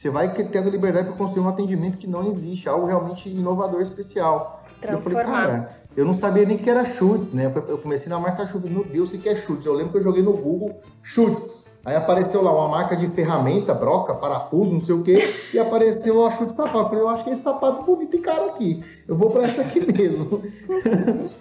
[0.00, 3.82] Você vai ter a liberdade para construir um atendimento que não existe, algo realmente inovador,
[3.82, 4.64] especial.
[4.80, 7.52] Eu falei, cara, eu não sabia nem que era chutes, né?
[7.68, 9.66] Eu comecei na marca chutes, meu Deus, o que é chutes?
[9.66, 11.66] Eu lembro que eu joguei no Google chutes.
[11.84, 16.24] Aí apareceu lá uma marca de ferramenta, broca, parafuso, não sei o quê, e apareceu
[16.26, 16.78] a chute sapato.
[16.78, 18.82] Eu falei, eu acho que esse sapato bonito e caro aqui.
[19.06, 20.40] Eu vou para essa aqui mesmo.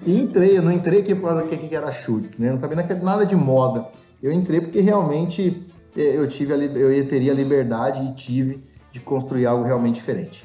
[0.05, 2.47] e entrei, eu não entrei aqui por causa que era chutes, né?
[2.47, 3.87] Eu não sabia nada de moda.
[4.21, 9.45] Eu entrei porque realmente eu tive a, eu teria a liberdade e tive de construir
[9.45, 10.43] algo realmente diferente.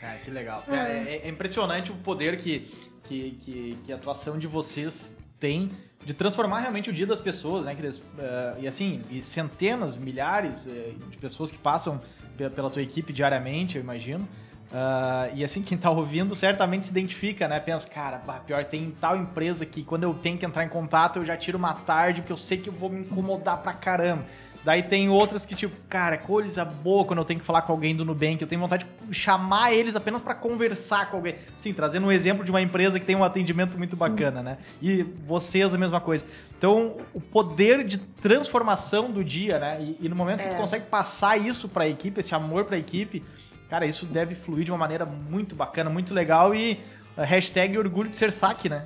[0.00, 0.64] Cara, que legal.
[0.68, 2.70] É, é, é impressionante o poder que,
[3.04, 5.70] que, que, que, a atuação de vocês tem
[6.04, 7.76] de transformar realmente o dia das pessoas, né?
[7.78, 12.00] Eles, uh, e assim, e centenas, milhares uh, de pessoas que passam
[12.36, 14.26] pela tua equipe diariamente, eu imagino.
[14.70, 17.58] Uh, e assim, quem tá ouvindo certamente se identifica, né?
[17.58, 21.18] Pensa, cara, bah, pior, tem tal empresa que quando eu tenho que entrar em contato
[21.18, 24.24] eu já tiro uma tarde porque eu sei que eu vou me incomodar pra caramba.
[24.62, 27.96] Daí tem outras que, tipo, cara, coisa boa quando eu tenho que falar com alguém
[27.96, 28.42] do Nubank.
[28.42, 31.36] Eu tenho vontade de chamar eles apenas para conversar com alguém.
[31.58, 34.00] Sim, trazendo um exemplo de uma empresa que tem um atendimento muito Sim.
[34.00, 34.58] bacana, né?
[34.82, 36.24] E vocês a mesma coisa.
[36.58, 39.78] Então, o poder de transformação do dia, né?
[39.80, 40.48] E, e no momento é.
[40.48, 43.24] que tu consegue passar isso para a equipe, esse amor para a equipe,
[43.70, 46.54] cara, isso deve fluir de uma maneira muito bacana, muito legal.
[46.54, 46.78] E
[47.16, 48.84] uh, hashtag orgulho de ser saque, né?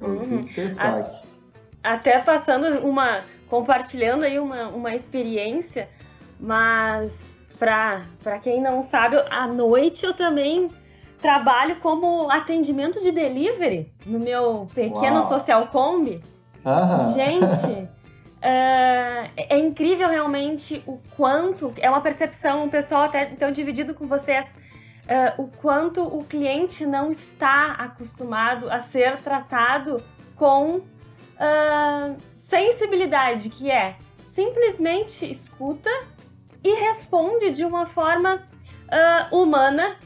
[0.00, 1.24] Orgulho de ser saque.
[1.84, 5.88] Até passando uma compartilhando aí uma, uma experiência,
[6.38, 7.18] mas
[7.58, 10.70] para quem não sabe, à noite eu também
[11.20, 15.28] trabalho como atendimento de delivery no meu pequeno Uau.
[15.28, 16.22] social combi.
[17.14, 17.88] Gente,
[18.42, 24.06] é, é incrível realmente o quanto, é uma percepção, o pessoal até então dividido com
[24.06, 24.46] vocês,
[25.06, 30.02] é, o quanto o cliente não está acostumado a ser tratado
[30.36, 32.16] com uh,
[32.48, 33.96] sensibilidade, que é
[34.28, 35.90] simplesmente escuta
[36.62, 38.42] e responde de uma forma
[38.88, 39.96] uh, humana,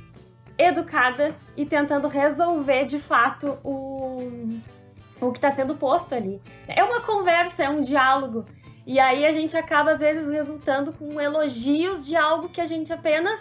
[0.58, 4.58] educada e tentando resolver de fato o,
[5.20, 6.42] o que está sendo posto ali.
[6.66, 8.44] É uma conversa, é um diálogo.
[8.86, 12.92] E aí a gente acaba, às vezes, resultando com elogios de algo que a gente
[12.92, 13.40] apenas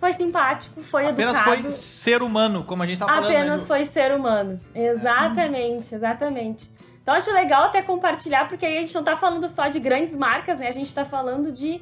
[0.00, 1.50] foi simpático, foi apenas educado.
[1.58, 3.24] Apenas foi ser humano, como a gente tá falando.
[3.24, 3.66] Apenas né?
[3.66, 4.60] foi ser humano.
[4.74, 6.75] Exatamente, exatamente.
[7.06, 10.16] Então acho legal até compartilhar, porque aí a gente não está falando só de grandes
[10.16, 10.66] marcas, né?
[10.66, 11.80] A gente está falando de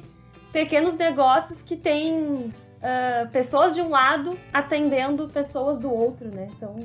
[0.53, 6.47] pequenos negócios que têm uh, pessoas de um lado atendendo pessoas do outro, né?
[6.55, 6.75] Então,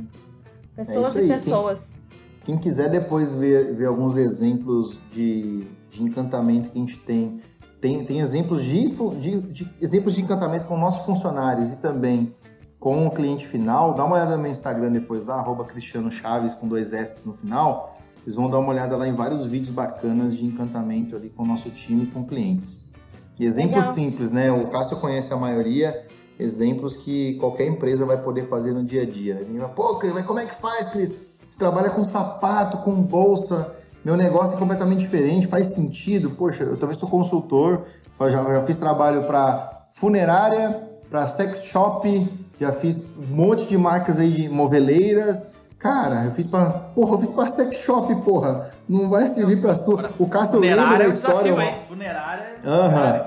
[0.75, 2.03] pessoas é e pessoas.
[2.43, 7.43] Quem, quem, quiser depois ver, ver alguns exemplos de, de encantamento que a gente tem,
[7.79, 8.89] tem, tem exemplos de,
[9.21, 12.35] de, de, exemplos de encantamento com nossos funcionários e também
[12.79, 16.55] com o cliente final, dá uma olhada no meu Instagram depois lá, arroba Cristiano Chaves
[16.55, 20.37] com dois S no final vocês vão dar uma olhada lá em vários vídeos bacanas
[20.37, 22.91] de encantamento ali com o nosso time, com clientes.
[23.39, 23.95] E exemplos Legal.
[23.95, 24.53] simples, né?
[24.53, 26.05] O Cássio conhece a maioria,
[26.39, 29.35] exemplos que qualquer empresa vai poder fazer no dia a dia.
[29.35, 29.59] Né?
[29.59, 31.31] Fala, Pô, mas como é que faz, Cris?
[31.49, 36.31] Você trabalha com sapato, com bolsa, meu negócio é completamente diferente, faz sentido.
[36.31, 37.83] Poxa, eu também sou consultor,
[38.19, 42.29] já, já fiz trabalho para funerária, para sex shop,
[42.61, 46.67] já fiz um monte de marcas aí de moveleiras, Cara, eu fiz pra.
[46.95, 48.71] Porra, eu fiz pra sex shop, porra.
[48.87, 50.11] Não vai servir pra sua.
[50.19, 51.55] O Cássio lembra da história.
[51.55, 52.57] Desafio, Funerária.
[52.63, 53.27] Aham.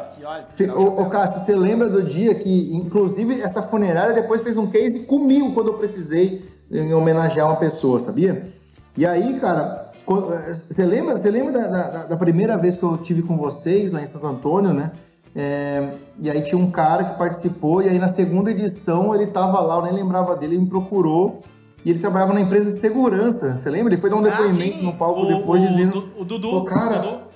[0.78, 5.51] O, Cássio, você lembra do dia que, inclusive, essa funerária depois fez um case comigo
[5.54, 8.47] quando eu precisei em homenagear uma pessoa, sabia?
[8.95, 13.24] E aí, cara, você lembra, você lembra da, da, da primeira vez que eu tive
[13.24, 14.91] com vocês lá em Santo Antônio, né?
[15.36, 15.89] É,
[16.20, 19.78] e aí tinha um cara que participou, e aí na segunda edição ele tava lá,
[19.78, 21.41] eu nem lembrava dele, ele me procurou
[21.86, 23.57] e ele trabalhava na empresa de segurança.
[23.57, 23.93] Você lembra?
[23.93, 24.86] Ele foi dar um ah, depoimento sim.
[24.86, 26.03] no palco o, depois o, dizendo.
[26.17, 26.49] O Dudu.
[26.49, 27.34] Pô, cara, Dudu.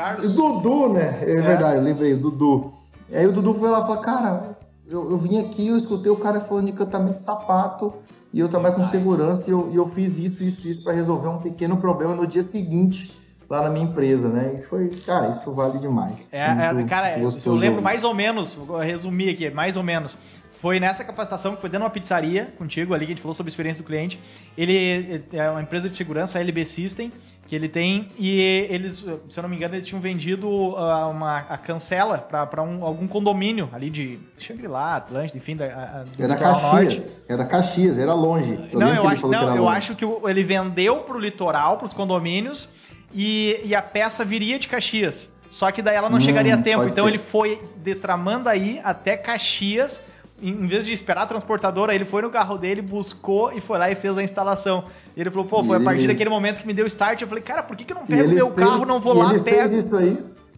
[0.00, 0.34] Carlos.
[0.34, 1.18] Dudu, né?
[1.20, 2.72] É, é, verdade, eu lembrei, o Dudu.
[3.12, 6.16] Aí o Dudu foi lá e falou: Cara, eu, eu vim aqui, eu escutei o
[6.16, 7.92] cara falando de encantamento de sapato.
[8.32, 11.26] E eu trabalho com segurança e eu, e eu fiz isso, isso, isso para resolver
[11.26, 13.12] um pequeno problema no dia seguinte.
[13.48, 14.52] lá na minha empresa, né?
[14.54, 16.30] Isso foi, cara, isso vale demais.
[16.32, 20.16] É, é cara, eu lembro mais ou menos, vou resumir aqui, mais ou menos.
[20.60, 23.34] Foi nessa capacitação que foi dentro de uma pizzaria contigo ali, que a gente falou
[23.34, 24.20] sobre a experiência do cliente.
[24.56, 27.10] Ele é uma empresa de segurança, a LB System,
[27.50, 28.40] que ele tem, e
[28.70, 32.84] eles, se eu não me engano, eles tinham vendido uh, uma, a cancela para um,
[32.84, 37.32] algum condomínio ali de Shangri-La, Atlântida, enfim, da, a, do Era Caxias, norte.
[37.32, 38.52] era Caxias, era longe.
[38.70, 41.92] Eu não, eu, acho, não, eu acho que ele vendeu para o litoral, para os
[41.92, 42.68] condomínios,
[43.12, 45.28] e, e a peça viria de Caxias.
[45.50, 46.84] Só que daí ela não hum, chegaria a tempo.
[46.84, 47.10] Então ser.
[47.10, 50.00] ele foi de Tramandaí até Caxias.
[50.42, 53.90] Em vez de esperar a transportadora, ele foi no carro dele, buscou e foi lá
[53.90, 54.84] e fez a instalação.
[55.16, 56.12] E ele falou, pô, foi a partir mesmo.
[56.12, 57.20] daquele momento que me deu start.
[57.20, 59.30] Eu falei, cara, por que, que eu não pego meu fez, carro, não vou lá,
[59.34, 59.56] ele pego?
[59.56, 60.10] fez isso aí.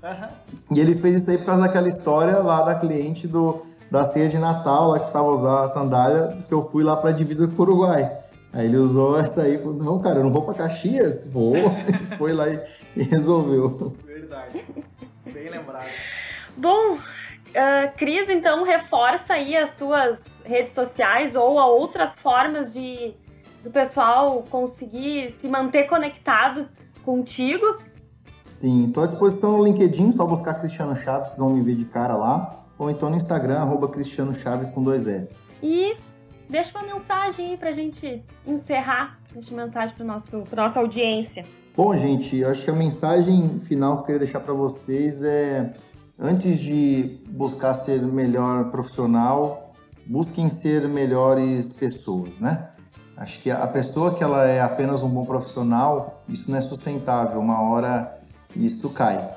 [0.02, 0.76] Uhum.
[0.76, 4.28] E ele fez isso aí por causa daquela história lá da cliente do, da ceia
[4.28, 7.62] de Natal, lá que precisava usar a sandália, que eu fui lá pra divisa com
[7.62, 8.10] o Uruguai.
[8.52, 11.28] Aí ele usou essa aí e falou, não, cara, eu não vou pra Caxias.
[11.32, 11.54] Vou.
[12.18, 12.60] Foi lá e,
[12.94, 13.96] e, resolveu.
[14.04, 14.62] Verdade.
[15.24, 15.86] Bem lembrado.
[16.56, 16.98] Bom,
[17.52, 23.14] uh, Cris, então, reforça aí as suas redes sociais ou a outras formas de
[23.62, 26.68] do pessoal conseguir se manter conectado
[27.04, 27.78] contigo.
[28.42, 31.84] Sim, estou à disposição no LinkedIn, só buscar Cristiano Chaves, vocês vão me ver de
[31.84, 32.64] cara lá.
[32.76, 35.42] Ou então no Instagram, arroba Cristiano Chaves com dois S.
[35.62, 35.96] E
[36.52, 39.18] Deixa uma mensagem aí pra gente encerrar.
[39.32, 41.46] Deixa uma mensagem para nossa audiência.
[41.74, 45.72] Bom, gente, eu acho que a mensagem final que eu queria deixar para vocês é
[46.22, 49.74] antes de buscar ser melhor profissional,
[50.06, 52.68] busquem ser melhores pessoas, né?
[53.16, 57.40] Acho que a pessoa que ela é apenas um bom profissional, isso não é sustentável.
[57.40, 58.18] Uma hora
[58.54, 59.30] isso cai.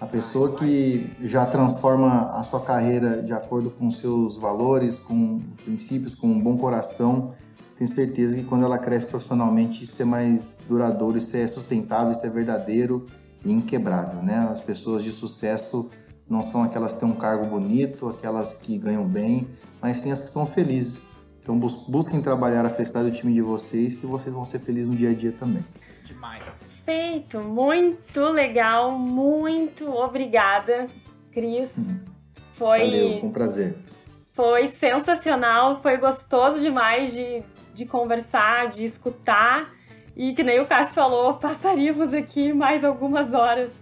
[0.00, 6.14] A pessoa que já transforma a sua carreira de acordo com seus valores, com princípios,
[6.14, 7.32] com um bom coração,
[7.76, 12.24] tem certeza que quando ela cresce profissionalmente, isso é mais duradouro, isso é sustentável, isso
[12.24, 13.06] é verdadeiro
[13.44, 14.48] e inquebrável, né?
[14.50, 15.90] As pessoas de sucesso
[16.28, 19.48] não são aquelas que têm um cargo bonito, aquelas que ganham bem,
[19.80, 21.02] mas sim as que são felizes.
[21.42, 24.96] Então busquem trabalhar a felicidade do time de vocês, que vocês vão ser felizes no
[24.96, 25.64] dia a dia também.
[26.04, 26.44] Demais.
[26.84, 30.88] Perfeito, muito legal, muito obrigada,
[31.32, 31.76] Cris.
[31.78, 32.00] Hum.
[32.52, 33.78] Foi, Valeu, foi um prazer.
[34.32, 39.72] Foi sensacional, foi gostoso demais de, de conversar, de escutar.
[40.16, 43.72] E que nem o Cássio falou, passaríamos aqui mais algumas horas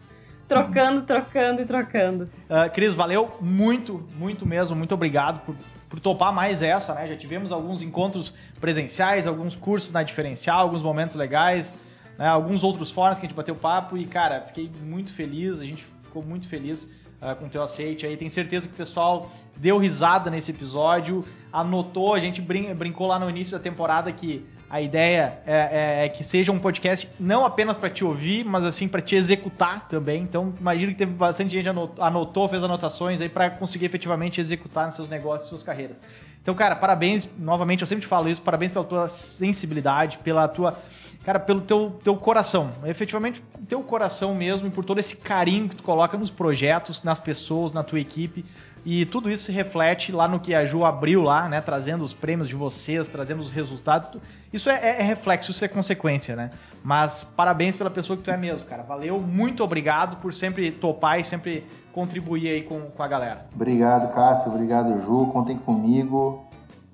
[0.49, 2.24] trocando, trocando e trocando.
[2.49, 4.76] Uh, Cris, valeu muito, muito mesmo.
[4.76, 5.55] Muito obrigado por,
[5.88, 7.07] por topar mais essa, né?
[7.07, 11.70] Já tivemos alguns encontros presenciais, alguns cursos na diferencial, alguns momentos legais
[12.18, 15.64] né, alguns outros fóruns que a gente bateu papo e, cara, fiquei muito feliz, a
[15.64, 18.16] gente ficou muito feliz uh, com o teu aceite aí.
[18.16, 23.18] Tenho certeza que o pessoal deu risada nesse episódio, anotou, a gente brin brincou lá
[23.18, 27.44] no início da temporada que a ideia é, é, é que seja um podcast não
[27.44, 30.22] apenas para te ouvir, mas assim para te executar também.
[30.22, 34.90] Então, imagino que teve bastante gente anotou, anotou fez anotações aí para conseguir efetivamente executar
[34.92, 35.96] seus negócios, suas carreiras.
[36.42, 40.76] Então, cara, parabéns, novamente, eu sempre te falo isso, parabéns pela tua sensibilidade, pela tua
[41.24, 42.70] cara, pelo teu, teu coração.
[42.84, 47.18] Efetivamente, teu coração mesmo e por todo esse carinho que tu coloca nos projetos, nas
[47.18, 48.44] pessoas, na tua equipe.
[48.84, 51.60] E tudo isso se reflete lá no que a Ju abriu lá, né?
[51.60, 54.20] Trazendo os prêmios de vocês, trazendo os resultados.
[54.57, 56.50] Isso é, é, é reflexo, isso é consequência, né?
[56.82, 58.82] Mas parabéns pela pessoa que tu é mesmo, cara.
[58.82, 63.46] Valeu, muito obrigado por sempre topar e sempre contribuir aí com, com a galera.
[63.54, 64.52] Obrigado, Cássio.
[64.52, 65.26] Obrigado, Ju.
[65.32, 66.46] Contem comigo.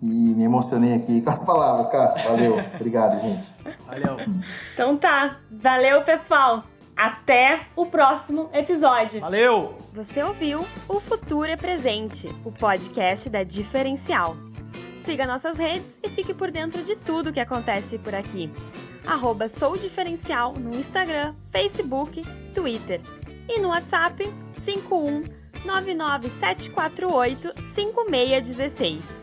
[0.03, 2.23] E me emocionei aqui com as palavras, Cássio.
[2.25, 2.59] Valeu.
[2.75, 3.47] Obrigado, gente.
[3.87, 4.17] Valeu.
[4.75, 5.37] Então tá.
[5.51, 6.65] Valeu, pessoal.
[6.97, 9.21] Até o próximo episódio.
[9.21, 9.79] Valeu!
[9.95, 14.37] Você ouviu O Futuro é Presente, o podcast da Diferencial.
[15.05, 18.49] Siga nossas redes e fique por dentro de tudo que acontece por aqui.
[19.05, 22.23] Arroba Sou Diferencial no Instagram, Facebook,
[22.55, 23.01] Twitter.
[23.49, 24.23] E no WhatsApp
[24.65, 25.25] 51
[25.65, 29.22] 99748 5616.